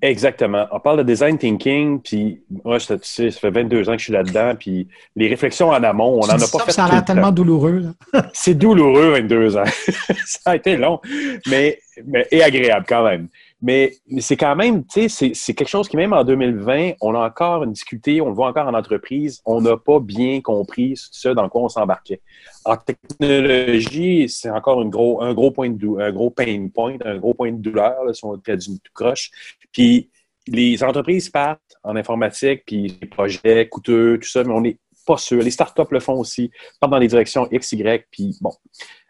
[0.02, 0.66] Exactement.
[0.72, 3.98] On parle de design thinking, puis moi, je, tu sais, ça fait 22 ans que
[3.98, 6.72] je suis là-dedans, puis les réflexions en amont, on n'en a pas fait.
[6.72, 7.94] Ça a l'air tellement douloureux.
[8.32, 9.64] C'est douloureux, 22 ans.
[10.26, 11.00] ça a été long,
[11.46, 13.28] mais, mais et agréable quand même.
[13.62, 17.26] Mais c'est quand même, tu sais, c'est quelque chose qui, même en 2020, on a
[17.26, 21.30] encore une difficulté, on le voit encore en entreprise, on n'a pas bien compris ce
[21.30, 22.20] dans quoi on s'embarquait.
[22.66, 27.16] En technologie, c'est encore une gros, un gros point de un gros pain point, un
[27.16, 29.30] gros point de douleur, là, si on traduit tout croche.
[29.72, 30.10] Puis
[30.46, 35.16] les entreprises partent en informatique, puis les projets coûteux, tout ça, mais on n'est pas
[35.16, 35.42] sûr.
[35.42, 38.52] Les startups le font aussi, partent dans les directions X, Y, puis bon.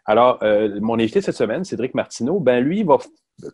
[0.04, 2.98] Alors, euh, mon invité cette semaine, Cédric Martineau, ben lui, va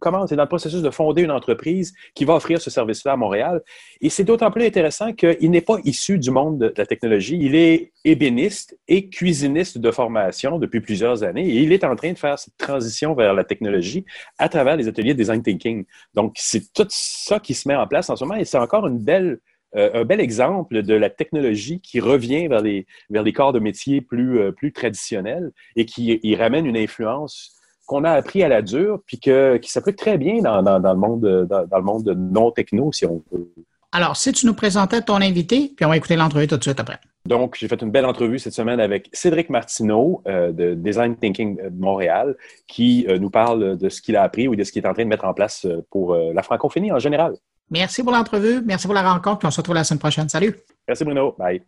[0.00, 3.16] commence, est dans le processus de fonder une entreprise qui va offrir ce service-là à
[3.16, 3.62] Montréal.
[4.00, 7.38] Et c'est d'autant plus intéressant qu'il n'est pas issu du monde de la technologie.
[7.40, 12.12] Il est ébéniste et cuisiniste de formation depuis plusieurs années et il est en train
[12.12, 14.04] de faire cette transition vers la technologie
[14.38, 15.84] à travers les ateliers de design thinking.
[16.14, 18.86] Donc, c'est tout ça qui se met en place en ce moment et c'est encore
[18.86, 19.40] une belle,
[19.76, 23.58] euh, un bel exemple de la technologie qui revient vers les, vers les corps de
[23.58, 27.56] métier plus, euh, plus traditionnels et qui y ramène une influence
[27.86, 31.46] qu'on a appris à la dure, puis que, qui s'applique très bien dans, le monde,
[31.48, 33.48] dans, le monde non techno, si on peut.
[33.92, 36.80] Alors, si tu nous présentais ton invité, puis on va écouter l'entrevue tout de suite
[36.80, 36.98] après.
[37.26, 41.56] Donc, j'ai fait une belle entrevue cette semaine avec Cédric Martineau euh, de Design Thinking
[41.56, 44.82] de Montréal, qui euh, nous parle de ce qu'il a appris ou de ce qu'il
[44.82, 47.34] est en train de mettre en place euh, pour la francophonie en général.
[47.70, 50.28] Merci pour l'entrevue, merci pour la rencontre, puis on se retrouve la semaine prochaine.
[50.28, 50.56] Salut.
[50.88, 51.34] Merci Bruno.
[51.38, 51.62] Bye.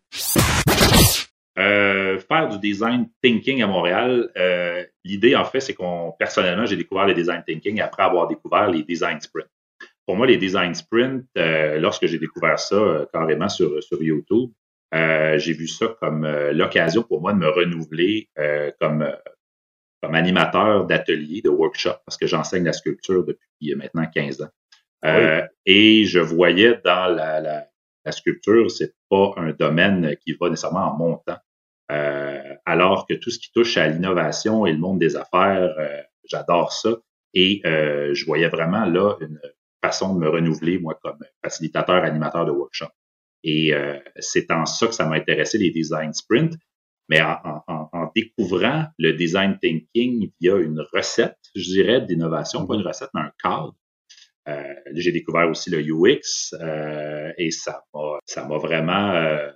[1.56, 6.76] Euh, faire du design thinking à Montréal, euh, l'idée, en fait, c'est qu'on, personnellement, j'ai
[6.76, 9.48] découvert le design thinking après avoir découvert les design sprints.
[10.06, 14.50] pour moi, les design sprints, lorsque j'ai découvert ça carrément sur, sur YouTube,
[14.92, 18.28] j'ai vu ça comme l'occasion pour moi de me renouveler
[18.80, 19.10] comme,
[20.02, 24.50] comme animateur d'atelier, de workshop, parce que j'enseigne la sculpture depuis maintenant 15 ans.
[25.64, 27.66] Et je voyais dans la, la,
[28.04, 31.38] la sculpture, c'est pas un domaine qui va nécessairement en montant.
[31.92, 36.00] Euh, alors que tout ce qui touche à l'innovation et le monde des affaires, euh,
[36.24, 36.96] j'adore ça.
[37.34, 39.40] Et euh, je voyais vraiment là une
[39.82, 42.88] façon de me renouveler, moi, comme facilitateur, animateur de workshop.
[43.46, 43.74] Et
[44.20, 46.56] c'est en ça que ça m'a intéressé, les design sprints.
[47.10, 52.76] Mais en, en, en, découvrant le design thinking via une recette, je dirais, d'innovation, pas
[52.76, 53.76] une recette, mais un cadre,
[54.48, 59.48] euh, j'ai découvert aussi le UX euh, et ça m'a, ça m'a vraiment euh,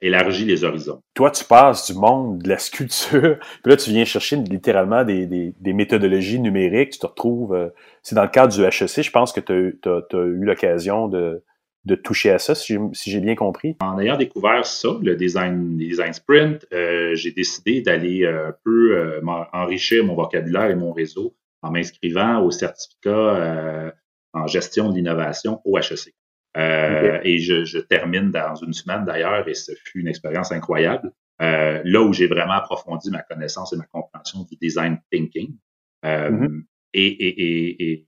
[0.00, 1.02] élargi les horizons.
[1.14, 5.26] Toi, tu passes du monde de la sculpture, puis là, tu viens chercher littéralement des,
[5.26, 6.90] des, des méthodologies numériques.
[6.90, 7.72] Tu te retrouves,
[8.02, 11.42] c'est dans le cadre du HEC, je pense que tu as, eu l'occasion de,
[11.84, 13.76] de toucher à ça, si j'ai, bien compris.
[13.80, 19.20] En ayant découvert ça, le design, design sprint, euh, j'ai décidé d'aller un peu euh,
[19.52, 23.90] enrichir mon vocabulaire et mon réseau en m'inscrivant au certificat euh,
[24.32, 26.14] en gestion de l'innovation au HEC.
[26.56, 31.12] Euh, Et je, je, termine dans une semaine d'ailleurs, et ce fut une expérience incroyable.
[31.40, 35.56] Euh, là où j'ai vraiment approfondi ma connaissance et ma compréhension du design thinking.
[36.04, 36.62] Euh, mm-hmm.
[36.94, 38.06] et, et, et,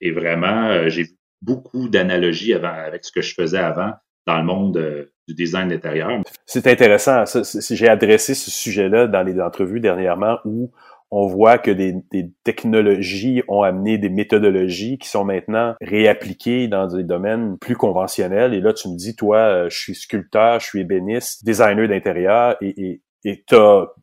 [0.00, 3.92] et, vraiment, euh, j'ai vu beaucoup d'analogies avec ce que je faisais avant
[4.26, 6.22] dans le monde euh, du design intérieur.
[6.46, 7.24] C'est intéressant.
[7.70, 10.72] J'ai adressé ce sujet-là dans les entrevues dernièrement où
[11.12, 11.94] on voit que des,
[12.42, 18.54] technologies ont amené des méthodologies qui sont maintenant réappliquées dans des domaines plus conventionnels.
[18.54, 22.56] Et là, tu me dis, toi, euh, je suis sculpteur, je suis ébéniste, designer d'intérieur,
[22.62, 23.54] et, et, tu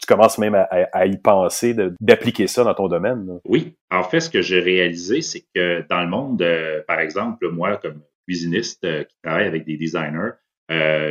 [0.08, 3.40] commences même à, y penser d'appliquer ça dans ton domaine.
[3.44, 3.76] Oui.
[3.92, 7.76] En fait, ce que j'ai réalisé, c'est que dans le monde, euh, par exemple, moi,
[7.78, 10.38] comme cuisiniste euh, qui travaille avec des designers,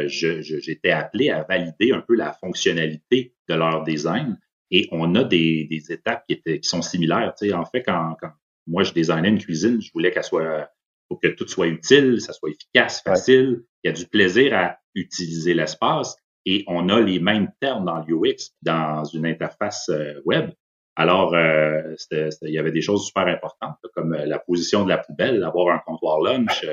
[0.06, 4.38] j'étais appelé à valider un peu la fonctionnalité de leur design
[4.70, 7.34] et on a des, des étapes qui, étaient, qui sont similaires.
[7.38, 8.30] Tu sais, en fait, quand, quand
[8.66, 10.70] moi je designais une cuisine, je voulais qu'elle soit,
[11.08, 13.62] pour que tout soit utile, ça soit efficace, facile.
[13.82, 18.04] Il y a du plaisir à utiliser l'espace et on a les mêmes termes dans
[18.04, 20.50] l'UX, dans une interface euh, web.
[20.96, 24.98] Alors, euh, il y avait des choses super importantes, comme euh, la position de la
[24.98, 26.66] poubelle, avoir un comptoir lunch.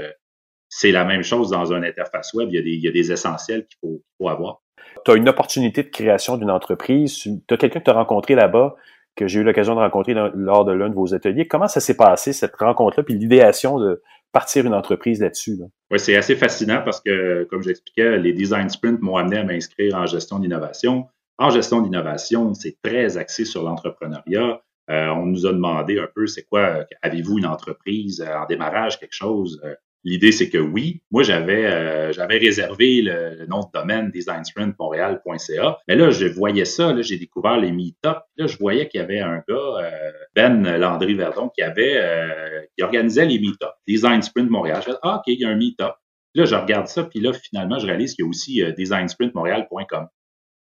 [0.67, 2.49] c'est la même chose dans une interface web.
[2.51, 4.61] Il y a des, il y a des essentiels qu'il faut, qu'il faut avoir
[5.03, 8.35] tu as une opportunité de création d'une entreprise, tu as quelqu'un que tu as rencontré
[8.35, 8.75] là-bas,
[9.15, 11.47] que j'ai eu l'occasion de rencontrer lors de l'un de vos ateliers.
[11.47, 15.57] Comment ça s'est passé, cette rencontre-là, puis l'idéation de partir une entreprise là-dessus?
[15.91, 19.95] Oui, c'est assez fascinant parce que, comme j'expliquais, les design sprints m'ont amené à m'inscrire
[19.95, 21.07] en gestion d'innovation.
[21.37, 24.61] En gestion d'innovation, c'est très axé sur l'entrepreneuriat.
[24.89, 29.15] Euh, on nous a demandé un peu, c'est quoi, avez-vous une entreprise en démarrage, quelque
[29.15, 29.61] chose?
[29.63, 29.73] Euh,
[30.05, 35.79] L'idée, c'est que oui, moi, j'avais euh, j'avais réservé le, nom de domaine designsprintmontréal.ca.
[35.87, 38.19] Mais là, je voyais ça, là, j'ai découvert les meet-up.
[38.37, 42.83] Là, je voyais qu'il y avait un gars, euh, Ben Landry-Verdon, qui avait euh, qui
[42.83, 43.71] organisait les meet-up.
[43.87, 44.83] Design Sprint Montréal.
[44.85, 45.95] Je ah, OK, il y a un meet-up.
[46.35, 50.07] Là, je regarde ça, puis là, finalement, je réalise qu'il y a aussi designsprintmontréal.com.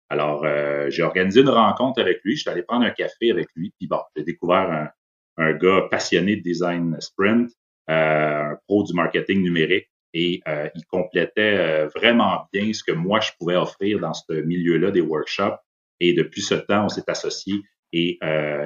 [0.09, 0.47] Alors,
[0.89, 2.37] j'ai organisé une rencontre avec lui.
[2.37, 4.89] Je suis allé prendre un café avec lui, puis bon, j'ai découvert un,
[5.37, 10.87] un gars passionné de design sprint euh, un pro du marketing numérique et euh, il
[10.87, 15.59] complétait euh, vraiment bien ce que moi je pouvais offrir dans ce milieu-là des workshops.
[16.01, 17.63] Et depuis ce temps, on s'est associés
[17.93, 18.19] et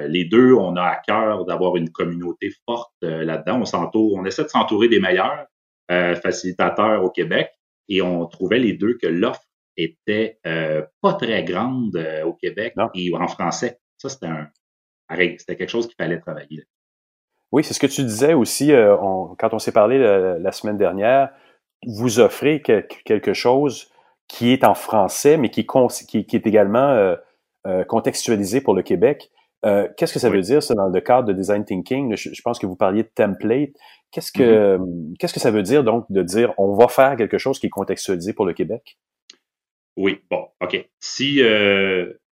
[0.07, 3.61] les deux, on a à cœur d'avoir une communauté forte là-dedans.
[3.61, 5.45] On s'entoure, on essaie de s'entourer des meilleurs
[5.87, 7.51] facilitateurs au Québec
[7.87, 9.45] et on trouvait les deux que l'offre
[9.77, 11.95] était pas très grande
[12.25, 13.77] au Québec et en français.
[13.97, 14.49] Ça, c'était un,
[15.37, 16.63] c'était quelque chose qu'il fallait travailler.
[17.51, 18.95] Oui, c'est ce que tu disais aussi euh,
[19.37, 21.29] quand on s'est parlé la, semaine dernière.
[21.87, 23.91] Vous offrez quelque chose
[24.27, 27.15] qui est en français, mais qui, qui, est également euh,
[27.65, 29.31] euh, contextualisé pour le Québec.
[29.63, 32.15] Qu'est-ce que ça veut dire, ça, dans le cadre de design thinking?
[32.15, 33.71] Je, pense que vous parliez de template.
[34.11, 35.17] Qu'est-ce que, mm-hmm.
[35.17, 37.71] qu'est-ce que ça veut dire, donc, de dire on va faire quelque chose qui est
[37.71, 38.97] contextualisé pour le Québec?
[39.97, 40.87] Oui, bon, OK.
[40.99, 41.41] Si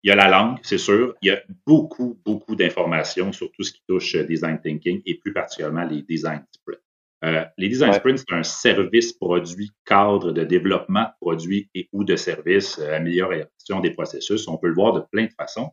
[0.05, 1.15] il y a la langue, c'est sûr.
[1.23, 5.15] Il y a beaucoup, beaucoup d'informations sur tout ce qui touche euh, design thinking et
[5.15, 6.79] plus particulièrement les design sprints.
[7.23, 12.03] Euh, les design sprints, c'est un service produit cadre de développement de produits et ou
[12.03, 14.47] de services, euh, amélioration des processus.
[14.47, 15.71] On peut le voir de plein de façons.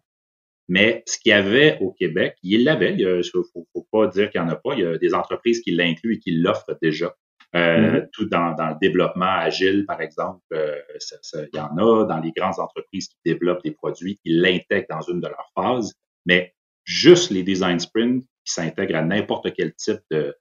[0.66, 2.94] Mais ce qu'il y avait au Québec, il l'avait.
[2.94, 4.72] Il ne faut, faut, pas dire qu'il n'y en a pas.
[4.72, 7.14] Il y a des entreprises qui l'incluent et qui l'offrent déjà.
[7.54, 8.08] Euh, mm-hmm.
[8.12, 10.80] Tout dans, dans, le développement agile, par exemple, euh,
[11.34, 15.02] il y en a dans les grandes entreprises qui développent des produits, qui l'intègrent dans
[15.02, 15.92] une de leurs phases,
[16.24, 20.34] mais juste les design sprints qui s'intègrent à n'importe quel type de,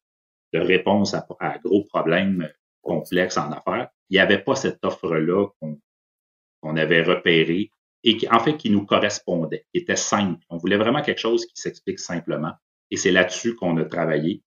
[0.54, 2.50] de réponse à, à gros problèmes
[2.82, 3.90] complexes en affaires.
[4.10, 7.72] Il n'y avait pas cette offre-là qu'on avait repérée
[8.04, 10.44] et qui, en fait, qui nous correspondait, qui était simple.
[10.50, 12.54] On voulait vraiment quelque chose qui s'explique simplement.
[12.90, 14.44] Et c'est là-dessus qu'on a travaillé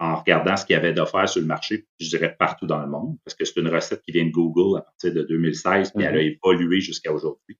[0.00, 2.88] en regardant ce qu'il y avait d'offert sur le marché, je dirais partout dans le
[2.88, 6.04] monde, parce que c'est une recette qui vient de Google à partir de 2016, puis
[6.04, 6.38] elle a mm-hmm.
[6.44, 7.58] évolué jusqu'à aujourd'hui.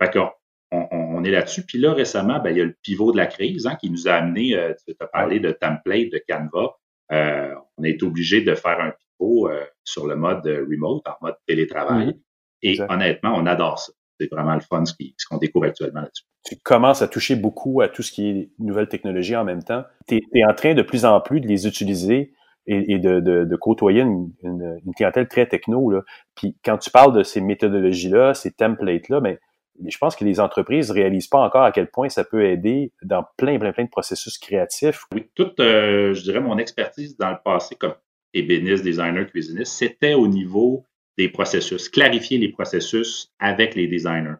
[0.00, 0.30] Fait qu'on
[0.70, 1.64] on, est là-dessus.
[1.64, 4.08] Puis là, récemment, ben, il y a le pivot de la crise hein, qui nous
[4.08, 6.76] a amené, euh, tu as parlé de template, de Canva.
[7.10, 11.14] Euh, on a été obligé de faire un pivot euh, sur le mode remote, en
[11.20, 12.16] mode télétravail.
[12.62, 13.92] Et honnêtement, on adore ça.
[14.18, 14.94] C'est vraiment le fun ce
[15.28, 18.88] qu'on découvre actuellement là-dessus tu commences à toucher beaucoup à tout ce qui est nouvelles
[18.88, 19.84] technologies en même temps.
[20.08, 22.32] Tu es, en train de plus en plus de les utiliser
[22.66, 25.90] et, de, de, côtoyer une, une, clientèle très techno.
[25.90, 26.02] Là.
[26.36, 29.36] Puis quand tu parles de ces méthodologies-là, ces templates-là, ben,
[29.84, 33.24] je pense que les entreprises réalisent pas encore à quel point ça peut aider dans
[33.36, 35.06] plein, plein, plein de processus créatifs.
[35.12, 37.94] Oui, toute, euh, je dirais, mon expertise dans le passé comme
[38.34, 40.84] ébéniste, designer, cuisiniste, c'était au niveau
[41.18, 44.36] des processus, clarifier les processus avec les designers.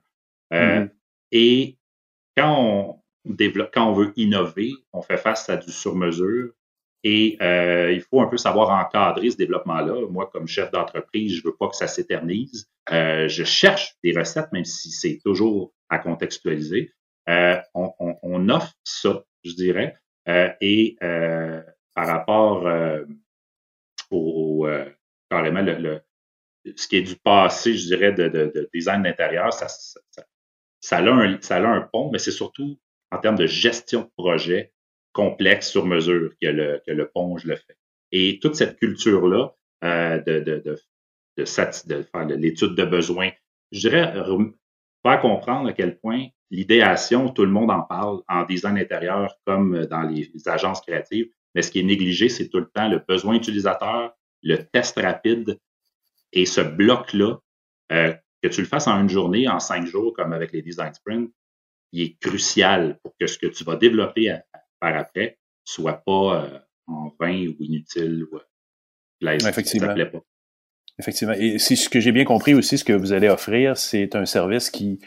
[0.53, 0.91] Euh, mm-hmm.
[1.33, 1.79] Et
[2.37, 6.53] quand on développe, quand on veut innover, on fait face à du sur-mesure
[7.05, 10.07] et euh, il faut un peu savoir encadrer ce développement-là.
[10.09, 12.71] Moi, comme chef d'entreprise, je veux pas que ça s'éternise.
[12.93, 16.93] Euh, je cherche des recettes, même si c'est toujours à contextualiser.
[17.29, 19.97] Euh, on, on, on, offre ça, je dirais.
[20.61, 20.97] et
[21.95, 22.67] par rapport
[24.11, 24.67] au,
[25.29, 26.03] carrément le, le,
[26.77, 30.01] ce qui est du passé, je dirais, de, de, de design d'intérieur, ça, ça,
[30.83, 32.79] ça a un, ça a un pont, mais c'est surtout
[33.11, 34.73] en termes de gestion de projet
[35.13, 37.77] complexe sur mesure que le, que le pont, je le fais.
[38.11, 39.55] Et toute cette culture-là
[39.85, 40.79] euh, de, de, de,
[41.39, 41.45] de,
[41.87, 43.31] de faire l'étude de besoins,
[43.71, 44.13] je dirais
[45.03, 49.87] faire comprendre à quel point l'idéation, tout le monde en parle en design intérieur comme
[49.87, 53.35] dans les agences créatives, mais ce qui est négligé, c'est tout le temps le besoin
[53.35, 54.13] utilisateur,
[54.43, 55.59] le test rapide
[56.33, 57.39] et ce bloc-là
[57.93, 60.93] euh, que tu le fasses en une journée, en cinq jours, comme avec les design
[60.93, 61.31] sprints,
[61.93, 64.37] il est crucial pour que ce que tu vas développer
[64.81, 69.95] par après soit pas euh, en vain ou inutile ou euh, Effectivement.
[69.95, 70.21] pas.
[70.99, 71.35] Effectivement.
[71.35, 74.27] Et si ce que j'ai bien compris aussi, ce que vous allez offrir, c'est un
[74.27, 74.99] service qui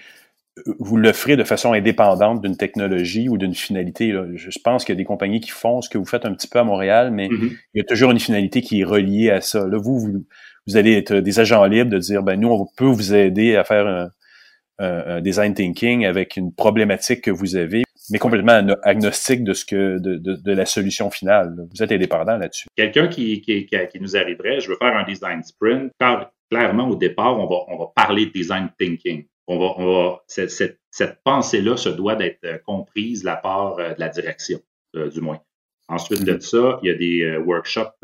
[0.58, 4.14] euh, vous l'offrez de façon indépendante d'une technologie ou d'une finalité.
[4.36, 6.48] Je pense qu'il y a des compagnies qui font ce que vous faites un petit
[6.48, 7.58] peu à Montréal, mais mm-hmm.
[7.74, 9.68] il y a toujours une finalité qui est reliée à ça.
[9.68, 10.26] Là, vous, vous,
[10.68, 13.64] vous allez être des agents libres de dire, ben nous, on peut vous aider à
[13.64, 19.64] faire un, design thinking avec une problématique que vous avez, mais complètement agnostique de ce
[19.64, 21.56] que de, de, la solution finale.
[21.74, 22.68] Vous êtes indépendant là-dessus.
[22.76, 25.92] Quelqu'un qui, qui, qui, nous arriverait, je veux faire un design sprint.
[25.98, 29.26] Car, clairement, au départ, on va, on va parler de design thinking.
[29.48, 33.78] On va, on va, cette, cette, cette pensée-là se doit d'être comprise de la part
[33.80, 34.60] euh, de la direction,
[34.96, 35.40] euh, du moins.
[35.88, 36.42] Ensuite de mm-hmm.
[36.42, 38.00] ça, il y a des euh, workshops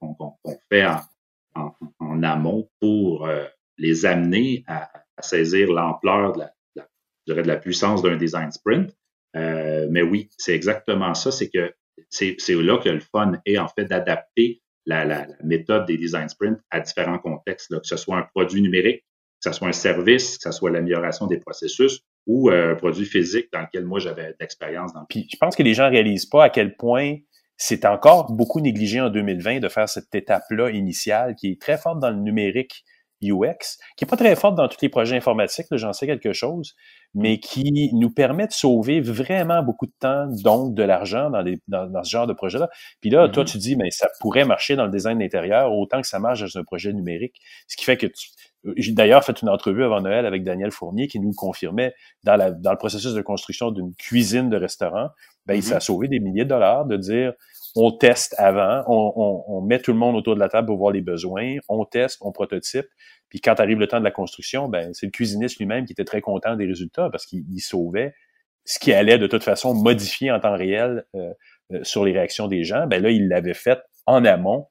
[0.00, 0.34] qu'on
[0.70, 1.00] fait en,
[1.54, 3.44] en, amont pour euh,
[3.76, 4.90] les amener à,
[5.20, 6.52] saisir l'ampleur de la,
[7.26, 8.94] de la puissance d'un design sprint.
[9.36, 11.30] Euh, mais oui, c'est exactement ça.
[11.30, 11.72] C'est que
[12.10, 16.80] c'est là que le fun est en fait d'adapter la, méthode des design sprints à
[16.80, 19.04] différents contextes, que ce soit un produit numérique,
[19.42, 23.04] que ce soit un service, que ce soit l'amélioration des processus ou euh, un produit
[23.04, 24.92] physique dans lequel moi j'avais d'expérience.
[25.08, 27.16] Puis je pense que les gens réalisent pas à quel point
[27.58, 31.98] c'est encore beaucoup négligé en 2020 de faire cette étape-là initiale qui est très forte
[31.98, 32.84] dans le numérique
[33.20, 36.76] UX, qui est pas très forte dans tous les projets informatiques, j'en sais quelque chose,
[37.14, 42.04] mais qui nous permet de sauver vraiment beaucoup de temps, donc de l'argent dans, dans,
[42.04, 42.68] ce genre de projet-là.
[43.00, 43.46] Puis là, toi, mm-hmm.
[43.46, 46.60] tu dis, mais ça pourrait marcher dans le design intérieur autant que ça marche dans
[46.60, 47.40] un projet numérique.
[47.66, 48.28] Ce qui fait que tu,
[48.76, 51.94] j'ai d'ailleurs fait une entrevue avant Noël avec Daniel Fournier qui nous confirmait
[52.24, 55.08] dans, la, dans le processus de construction d'une cuisine de restaurant,
[55.48, 55.62] ben, il mm-hmm.
[55.62, 57.32] s'est sauvé des milliers de dollars de dire
[57.74, 61.00] on teste avant, on, met tout le monde autour de la table pour voir les
[61.00, 62.86] besoins, on teste, on prototype,
[63.28, 66.04] puis quand arrive le temps de la construction, ben c'est le cuisiniste lui-même qui était
[66.04, 68.14] très content des résultats parce qu'il sauvait
[68.64, 71.32] ce qui allait de toute façon modifier en temps réel euh,
[71.72, 72.86] euh, sur les réactions des gens.
[72.86, 74.66] Ben là, il l'avait fait en amont,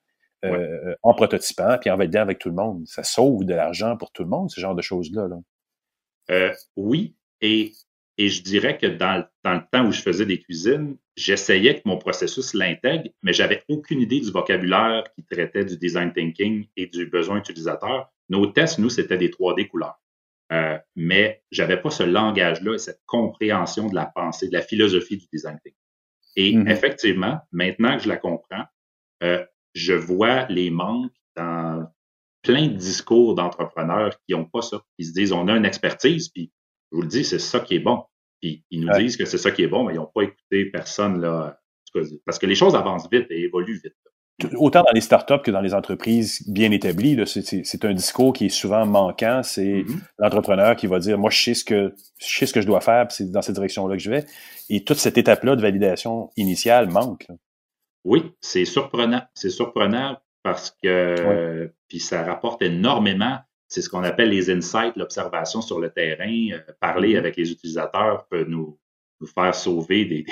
[0.45, 2.85] euh, en prototypant, puis en validant avec tout le monde.
[2.85, 5.27] Ça sauve de l'argent pour tout le monde, ce genre de choses-là.
[5.27, 6.53] Là.
[6.75, 7.71] oui, et
[8.17, 11.81] et je dirais que dans, dans, le temps où je faisais des cuisines, j'essayais que
[11.85, 16.87] mon processus l'intègre, mais j'avais aucune idée du vocabulaire qui traitait du design thinking et
[16.87, 18.11] du besoin utilisateur.
[18.29, 20.01] Nos tests, nous, c'était des 3D couleurs.
[20.51, 25.17] Euh, mais j'avais pas ce langage-là et cette compréhension de la pensée, de la philosophie
[25.17, 25.79] du design thinking.
[26.37, 26.71] Et mm-hmm.
[26.71, 28.63] effectivement, maintenant que je la comprends,
[29.23, 29.45] euh,
[29.75, 31.87] je vois les manques dans
[32.41, 34.81] plein de discours d'entrepreneurs qui n'ont pas ça.
[34.97, 36.51] Ils se disent, on a une expertise, puis
[36.91, 38.03] je vous le dis, c'est ça qui est bon.
[38.41, 40.65] Puis ils nous disent que c'est ça qui est bon, mais ils n'ont pas écouté
[40.65, 41.59] personne là.
[42.25, 43.95] Parce que les choses avancent vite et évoluent vite.
[44.55, 48.49] autant dans les startups que dans les entreprises bien établies, c'est un discours qui est
[48.49, 49.41] souvent manquant.
[49.41, 49.99] C'est mm-hmm.
[50.19, 52.81] l'entrepreneur qui va dire, moi, je sais ce que je sais ce que je dois
[52.81, 54.25] faire, c'est dans cette direction-là que je vais.
[54.69, 57.27] Et toute cette étape-là de validation initiale manque.
[58.03, 59.23] Oui, c'est surprenant.
[59.33, 63.39] C'est surprenant parce que puis ça rapporte énormément.
[63.67, 66.49] C'est ce qu'on appelle les insights, l'observation sur le terrain.
[66.51, 67.17] Euh, parler mm-hmm.
[67.17, 68.79] avec les utilisateurs peut nous,
[69.19, 70.25] nous faire sauver des,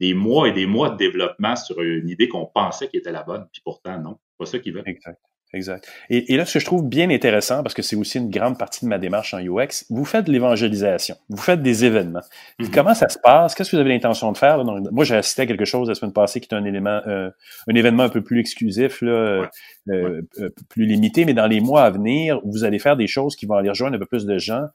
[0.00, 3.22] des mois et des mois de développement sur une idée qu'on pensait qui était la
[3.22, 4.82] bonne, puis pourtant, non, c'est pas ça qu'ils veulent.
[4.86, 5.20] Exact.
[5.52, 5.88] Exact.
[6.10, 8.84] Et, là, ce que je trouve bien intéressant, parce que c'est aussi une grande partie
[8.84, 12.20] de ma démarche en UX, vous faites de l'évangélisation, vous faites des événements.
[12.60, 12.70] Mm-hmm.
[12.72, 13.56] Comment ça se passe?
[13.56, 14.64] Qu'est-ce que vous avez l'intention de faire?
[14.64, 17.30] Moi, j'ai assisté à quelque chose la semaine passée qui est un élément, euh,
[17.66, 19.46] un événement un peu plus exclusif, là, euh,
[19.88, 23.46] euh, plus limité, mais dans les mois à venir, vous allez faire des choses qui
[23.46, 24.66] vont aller rejoindre un peu plus de gens.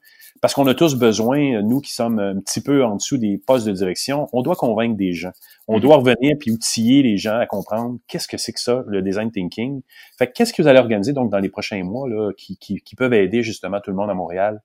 [0.42, 3.66] Parce qu'on a tous besoin, nous qui sommes un petit peu en dessous des postes
[3.66, 5.32] de direction, on doit convaincre des gens.
[5.68, 9.02] On doit revenir puis outiller les gens à comprendre qu'est-ce que c'est que ça, le
[9.02, 9.82] design thinking.
[10.16, 12.94] Fait qu'est-ce que vous allez organiser donc dans les prochains mois là, qui, qui, qui
[12.94, 14.62] peuvent aider justement tout le monde à Montréal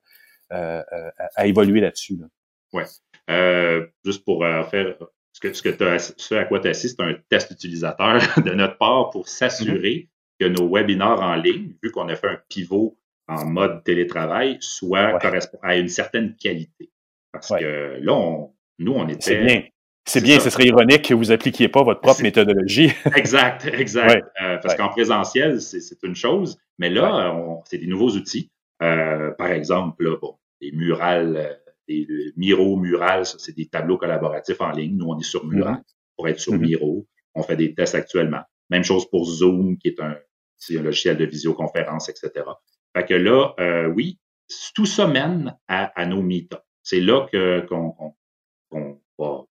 [0.52, 2.18] euh, euh à, évoluer là-dessus?
[2.20, 2.26] Là?
[2.72, 2.82] Oui.
[3.30, 4.96] Euh, juste pour euh, faire
[5.32, 8.50] ce que, ce, que as, ce à quoi tu assistes, c'est un test utilisateur de
[8.52, 10.08] notre part pour s'assurer mm-hmm.
[10.40, 12.96] que nos webinaires en ligne, vu qu'on a fait un pivot
[13.28, 15.18] en mode télétravail soit
[15.62, 16.90] à une certaine qualité.
[17.32, 19.71] Parce que là, on, nous, on était.
[20.04, 20.40] C'est bien.
[20.40, 22.92] Ce serait ironique que vous appliquiez pas votre propre méthodologie.
[23.16, 24.26] exact, exact.
[24.42, 27.34] Euh, parce qu'en présentiel, c'est une chose, mais là,
[27.66, 28.50] c'est des nouveaux outils.
[28.82, 32.06] Euh, par exemple, là, bon, les murales, les,
[32.36, 34.96] Miro Mural, c'est des tableaux collaboratifs en ligne.
[34.96, 36.16] Nous, on est sur Mural mm-hmm.
[36.16, 36.60] pour être sur mm-hmm.
[36.60, 37.06] Miro.
[37.34, 38.42] On fait des tests actuellement.
[38.70, 40.16] Même chose pour Zoom, qui est un,
[40.70, 42.44] un logiciel de visioconférence, etc.
[42.96, 44.18] Fait que là, euh, oui,
[44.74, 47.26] tout ça mène à, nos meet C'est là
[47.68, 48.14] qu'on
[49.18, 49.42] va euh,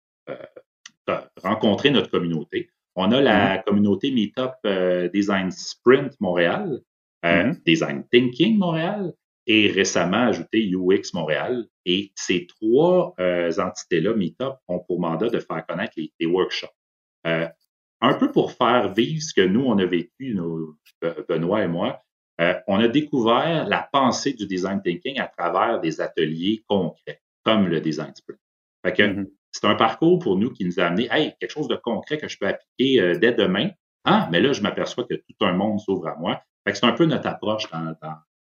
[1.42, 2.70] rencontrer notre communauté.
[2.96, 3.64] On a la mm-hmm.
[3.64, 6.80] communauté Meetup euh, Design Sprint Montréal,
[7.24, 7.62] mm-hmm.
[7.64, 9.12] Design Thinking Montréal
[9.46, 11.66] et récemment ajouté UX Montréal.
[11.86, 16.68] Et ces trois entités-là, Meetup, ont pour mandat de faire connaître les, workshops.
[17.24, 20.36] un peu pour faire vivre ce que nous, on a vécu,
[21.28, 22.02] Benoît et moi,
[22.40, 27.68] euh, on a découvert la pensée du design thinking à travers des ateliers concrets, comme
[27.68, 28.40] le design sprint.
[28.84, 29.30] Fait que mm-hmm.
[29.52, 32.28] C'est un parcours pour nous qui nous a amené, hey, quelque chose de concret que
[32.28, 33.70] je peux appliquer euh, dès demain.
[34.04, 36.42] Ah, mais là, je m'aperçois que tout un monde s'ouvre à moi.
[36.64, 37.68] Fait que c'est un peu notre approche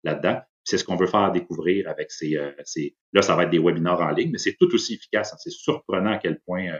[0.03, 0.41] là-dedans.
[0.63, 4.01] C'est ce qu'on veut faire découvrir avec euh, ces, Là, ça va être des webinaires
[4.01, 5.33] en ligne, mais c'est tout aussi efficace.
[5.33, 5.37] Hein.
[5.39, 6.79] C'est surprenant à quel point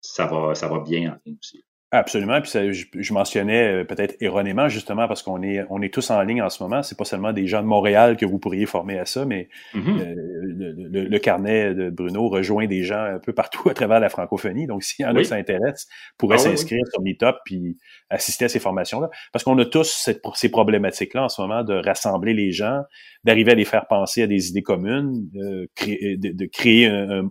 [0.00, 1.64] ça va, ça va bien en ligne aussi.
[1.92, 2.40] Absolument.
[2.40, 6.40] Puis je, mentionnais euh, peut-être erronément, justement, parce qu'on est, on est tous en ligne
[6.40, 6.84] en ce moment.
[6.84, 10.00] C'est pas seulement des gens de Montréal que vous pourriez former à ça, mais mm-hmm.
[10.00, 14.68] euh, le, carnet de Bruno rejoint des gens un peu partout à travers la francophonie.
[14.68, 17.76] Donc, s'il y en a qui s'intéressent, pourraient ah s'inscrire sur Meetup puis
[18.08, 19.10] assister à ces formations-là.
[19.32, 22.82] Parce qu'on a tous cette, ces problématiques-là en ce moment de rassembler les gens,
[23.24, 27.28] d'arriver à les faire penser à des idées communes, euh, de, créer un,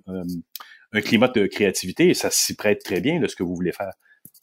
[0.92, 2.10] un, climat de créativité.
[2.10, 3.94] Et ça s'y prête très bien de ce que vous voulez faire.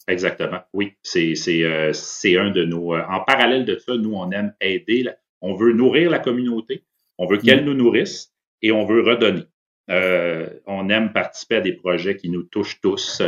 [0.07, 0.61] Exactement.
[0.73, 2.95] Oui, c'est euh, c'est un de nos.
[2.95, 5.05] Euh, en parallèle de ça, nous, on aime aider.
[5.41, 6.85] on veut nourrir la communauté,
[7.17, 7.65] on veut qu'elle mm.
[7.65, 9.43] nous nourrisse et on veut redonner.
[9.89, 13.21] Euh, on aime participer à des projets qui nous touchent tous,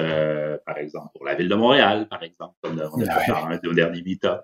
[0.65, 3.57] par exemple pour la ville de Montréal, par exemple, comme on a fait dans un
[3.57, 4.41] de derniers meet-up.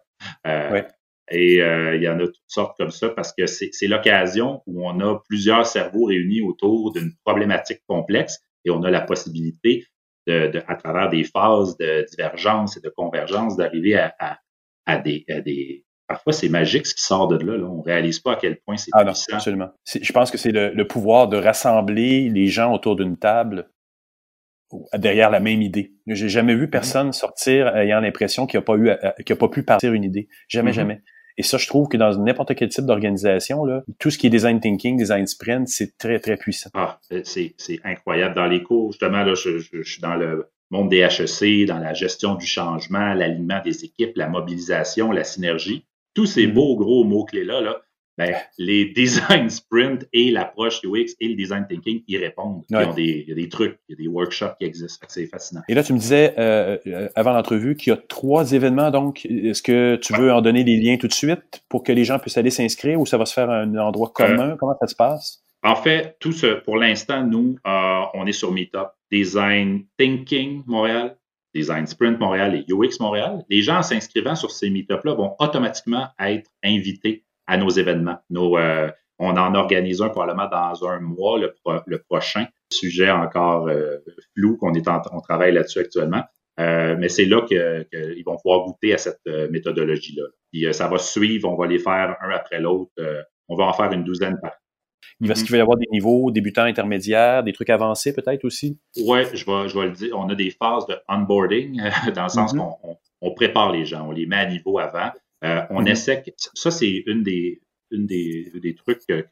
[1.32, 5.00] Et il y en a toutes sortes comme ça parce que c'est l'occasion où on
[5.00, 9.86] a plusieurs cerveaux réunis autour d'une problématique complexe et on a la possibilité
[10.28, 14.40] de, à travers des phases de divergence et de convergence, d'arriver à, à,
[14.86, 17.58] à, des, à des, Parfois, c'est magique ce qui sort de là.
[17.58, 17.66] là.
[17.66, 19.26] On réalise pas à quel point c'est ah puissant.
[19.32, 19.70] Non, absolument.
[20.00, 23.72] Je pense que c'est le, le, pouvoir de rassembler les gens autour d'une table
[24.96, 25.94] derrière la même idée.
[26.08, 26.70] J'ai jamais vu mm-hmm.
[26.70, 28.92] personne sortir ayant l'impression qu'il n'a pas eu,
[29.26, 30.28] qu'il pas pu partir une idée.
[30.48, 30.76] Jamais, mm-hmm.
[30.76, 31.02] jamais.
[31.38, 34.30] Et ça, je trouve que dans n'importe quel type d'organisation, là, tout ce qui est
[34.30, 36.70] design thinking, design sprint, c'est très, très puissant.
[36.74, 37.54] Ah, c'est,
[37.84, 38.36] incroyable.
[38.36, 41.94] Dans les cours, justement, là, je, je, suis dans le monde des HEC, dans la
[41.94, 45.86] gestion du changement, l'alignement des équipes, la mobilisation, la synergie.
[46.14, 46.54] Tous ces mm-hmm.
[46.54, 47.82] beaux gros mots-clés-là, là,
[48.18, 52.64] ben, les design sprint et l'approche UX et le design thinking y répondent.
[52.70, 55.06] il y a des trucs, il y a des workshops qui existent.
[55.10, 55.62] C'est fascinant.
[55.68, 58.92] Et là, tu me disais euh, euh, avant l'entrevue qu'il y a trois événements.
[58.92, 62.04] Donc, est-ce que tu veux en donner les liens tout de suite pour que les
[62.04, 64.52] gens puissent aller s'inscrire ou ça va se faire à un endroit commun?
[64.52, 65.42] Euh, Comment ça se passe?
[65.64, 68.90] En fait, tout ce, pour l'instant, nous, on est sur Meetup.
[69.12, 71.18] Design Thinking Montréal,
[71.56, 73.44] Design Sprint Montréal et UX Montréal.
[73.50, 78.18] Les gens s'inscrivant sur ces Meetups-là vont automatiquement être invités à nos événements.
[78.30, 78.90] Nos, euh,
[79.20, 81.56] on en organise un probablement dans un mois, le,
[81.86, 82.46] le prochain.
[82.72, 83.98] Sujet encore euh,
[84.36, 86.24] flou qu'on est en, on travaille là-dessus actuellement.
[86.58, 90.24] mais c'est là qu'ils vont pouvoir goûter à cette méthodologie-là.
[90.52, 92.92] Puis ça va suivre, on va les faire un après l'autre.
[93.48, 94.54] on va en faire une douzaine par
[95.22, 98.44] il va, Est-ce qu'il va y avoir des niveaux débutants, intermédiaires, des trucs avancés peut-être
[98.44, 98.78] aussi?
[98.98, 100.18] Oui, je vais, je vais le dire.
[100.18, 101.82] On a des phases de onboarding,
[102.16, 102.58] dans le sens mm-hmm.
[102.58, 105.12] qu'on on, prépare les gens, on les met à niveau avant.
[105.46, 105.92] Euh, on mm-hmm.
[105.92, 106.24] essaie.
[106.54, 107.62] Ça, c'est une des,
[107.92, 109.26] une des, des trucs que,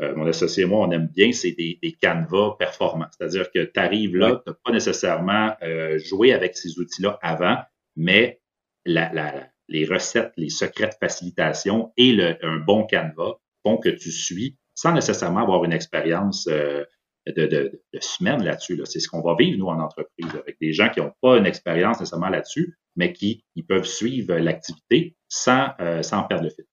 [0.00, 3.08] euh, mon associé et moi, on aime bien, c'est des, des canevas performants.
[3.16, 7.58] C'est-à-dire que tu arrives là, tu n'as pas nécessairement euh, joué avec ces outils-là avant,
[7.96, 8.40] mais
[8.84, 13.88] la, la, les recettes, les secrets de facilitation et le, un bon canevas font que
[13.88, 16.84] tu suis sans nécessairement avoir une expérience euh,
[17.26, 18.80] de, de, de, semaine là-dessus.
[18.84, 21.46] C'est ce qu'on va vivre, nous, en entreprise, avec des gens qui n'ont pas une
[21.46, 26.64] expérience nécessairement là-dessus, mais qui ils peuvent suivre l'activité sans, euh, sans perdre le fil.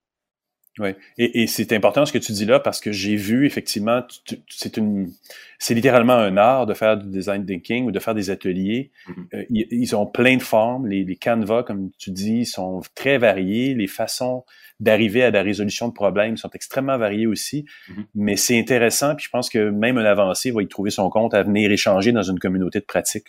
[0.77, 4.03] Oui, et, et c'est important ce que tu dis là parce que j'ai vu effectivement,
[4.49, 5.09] c'est une,
[5.57, 8.91] c'est littéralement un art de faire du design thinking ou de faire des ateliers.
[9.07, 9.35] Mm-hmm.
[9.35, 13.73] Euh, ils, ont plein de formes, les, les canevas comme tu dis sont très variés,
[13.73, 14.43] les façons
[14.81, 17.63] d'arriver à la résolution de problèmes sont extrêmement variés aussi.
[17.87, 18.05] Mm-hmm.
[18.15, 21.33] Mais c'est intéressant, puis je pense que même un avancé va y trouver son compte
[21.33, 23.27] à venir échanger dans une communauté de pratique.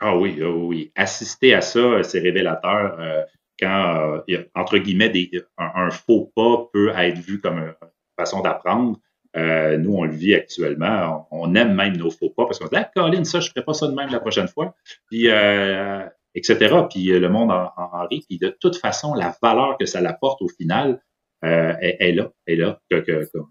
[0.00, 0.90] Ah oui, ah oui.
[0.96, 2.98] Assister à ça, c'est révélateur.
[2.98, 3.22] Euh,
[3.62, 5.12] quand, euh, entre guillemets,
[5.56, 7.74] un, faux pas peut être vu comme une
[8.18, 8.98] façon d'apprendre.
[9.36, 11.28] Euh, nous, on le vit actuellement.
[11.30, 13.64] On, aime même nos faux pas parce qu'on dit Ah, Colin, ça, je ne ferai
[13.64, 14.74] pas ça de même la prochaine fois.
[15.10, 16.74] Puis, euh, etc.
[16.90, 18.24] Puis le monde en, rit.
[18.28, 21.00] Puis de toute façon, la valeur que ça apporte au final
[21.42, 22.80] est, là, est là,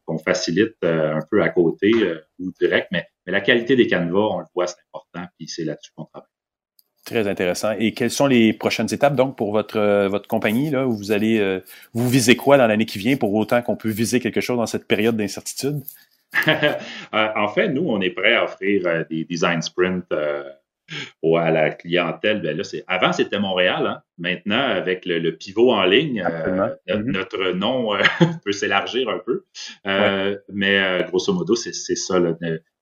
[0.05, 1.91] qu'on facilite un peu à côté
[2.39, 2.87] ou direct.
[2.91, 5.27] Mais, mais la qualité des canevas, on le voit, c'est important.
[5.37, 6.30] Puis c'est là-dessus qu'on travaille.
[7.05, 7.71] Très intéressant.
[7.79, 11.11] Et quelles sont les prochaines étapes donc pour votre euh, votre compagnie là où vous
[11.11, 11.59] allez euh,
[11.93, 14.67] vous visez quoi dans l'année qui vient pour autant qu'on peut viser quelque chose dans
[14.67, 15.81] cette période d'incertitude?
[17.13, 20.05] Euh, En fait, nous on est prêt à offrir des design sprints
[21.37, 22.41] à la clientèle.
[22.41, 23.85] Ben là, c'est avant c'était Montréal.
[23.87, 24.01] Hein.
[24.17, 27.11] Maintenant avec le, pivot en ligne, mm-hmm.
[27.11, 27.89] notre, nom
[28.45, 29.45] peut s'élargir un peu.
[30.49, 32.19] Mais grosso modo, c'est ça.
[32.19, 32.35] Là,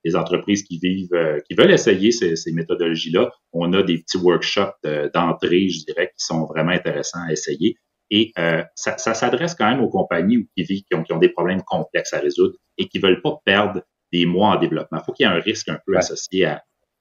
[0.04, 4.76] les entreprises qui vivent, euh, qui veulent essayer ces, méthodologies-là, on a des petits workshops
[5.14, 7.76] d'entrée, je dirais, qui sont vraiment intéressants à essayer.
[8.10, 12.12] Et euh, ça, s'adresse quand même aux compagnies qui, vivent, qui, ont, des problèmes complexes
[12.12, 13.82] à résoudre et qui veulent pas perdre
[14.12, 14.98] des mois en développement.
[15.00, 16.46] Il faut qu'il y ait un risque un peu associé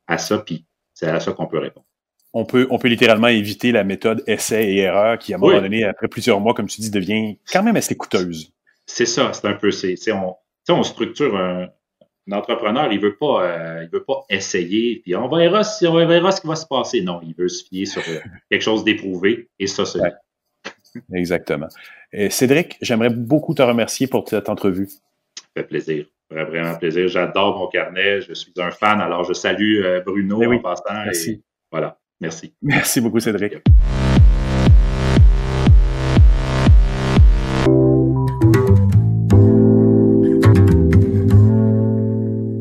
[0.07, 0.65] à, ça, puis
[0.99, 1.85] c'est à ça qu'on peut répondre.
[2.33, 5.61] On peut, on peut littéralement éviter la méthode essai et erreur qui, à un moment
[5.61, 8.51] donné, après plusieurs mois, comme tu dis, devient quand même assez coûteuse.
[8.85, 10.35] C'est ça, c'est un peu, c'est, on,
[10.67, 11.69] on structure un,
[12.27, 16.31] L'entrepreneur, il veut pas, euh, il veut pas essayer, puis on verra si on verra
[16.31, 17.01] ce qui va se passer.
[17.01, 18.19] Non, il veut se fier sur euh,
[18.51, 19.99] quelque chose d'éprouvé, et ça, c'est.
[21.11, 21.69] Exactement.
[22.29, 24.89] Cédric, j'aimerais beaucoup te remercier pour cette entrevue.
[24.89, 26.05] Ça fait plaisir.
[26.31, 27.07] Vraiment plaisir.
[27.07, 28.21] J'adore mon carnet.
[28.21, 29.01] Je suis un fan.
[29.01, 30.83] Alors, je salue euh, Bruno ben en passant.
[31.05, 31.43] Merci.
[31.71, 31.97] voilà.
[32.21, 32.53] Merci.
[32.61, 33.55] Merci beaucoup, Cédric.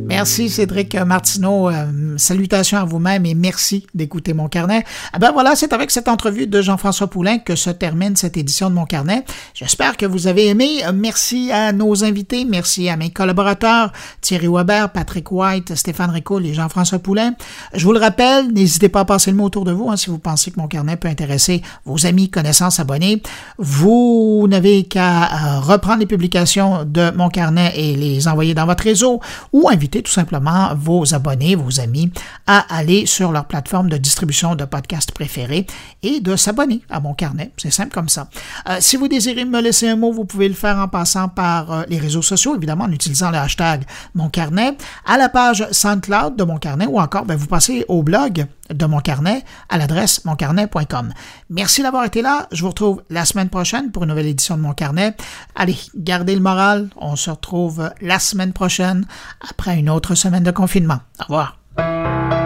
[0.09, 1.71] Merci Cédric Martineau.
[2.19, 4.85] Salutations à vous-même et merci d'écouter mon carnet.
[5.13, 8.71] Ah ben voilà, c'est avec cette entrevue de Jean-François Poulain que se termine cette édition
[8.71, 9.25] de mon carnet.
[9.55, 10.83] J'espère que vous avez aimé.
[10.95, 16.55] Merci à nos invités, merci à mes collaborateurs Thierry Weber, Patrick White, Stéphane Ricoul et
[16.55, 17.35] Jean-François Poulain.
[17.75, 20.11] Je vous le rappelle, n'hésitez pas à passer le mot autour de vous hein, si
[20.11, 23.23] vous pensez que mon carnet peut intéresser vos amis, connaissances, abonnés.
[23.59, 28.85] Vous n'avez qu'à euh, reprendre les publications de mon carnet et les envoyer dans votre
[28.85, 29.21] réseau
[29.53, 32.08] ou inviter tout simplement vos abonnés, vos amis
[32.47, 35.67] à aller sur leur plateforme de distribution de podcasts préférés
[36.03, 37.53] et de s'abonner à mon carnet.
[37.57, 38.29] C'est simple comme ça.
[38.69, 41.73] Euh, si vous désirez me laisser un mot, vous pouvez le faire en passant par
[41.73, 44.77] euh, les réseaux sociaux, évidemment en utilisant le hashtag mon carnet,
[45.07, 48.87] à la page SoundCloud de mon carnet ou encore ben, vous passez au blog de
[48.87, 51.13] mon carnet à l'adresse moncarnet.com.
[51.51, 52.49] Merci d'avoir été là.
[52.53, 55.17] Je vous retrouve la semaine prochaine pour une nouvelle édition de mon carnet.
[55.55, 56.89] Allez, gardez le moral.
[56.97, 59.07] On se retrouve la semaine prochaine
[59.49, 60.99] après une autre semaine de confinement.
[61.21, 61.59] Au revoir.
[61.79, 62.38] you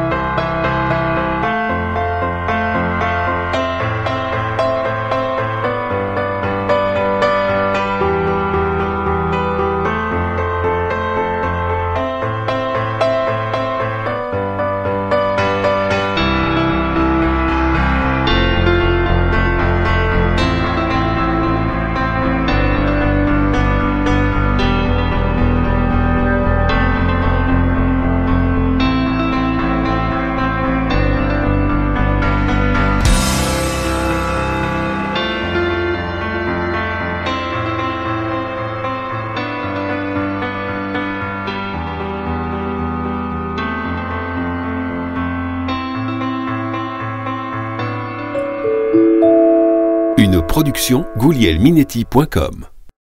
[50.72, 52.66] production goulielminetti.com.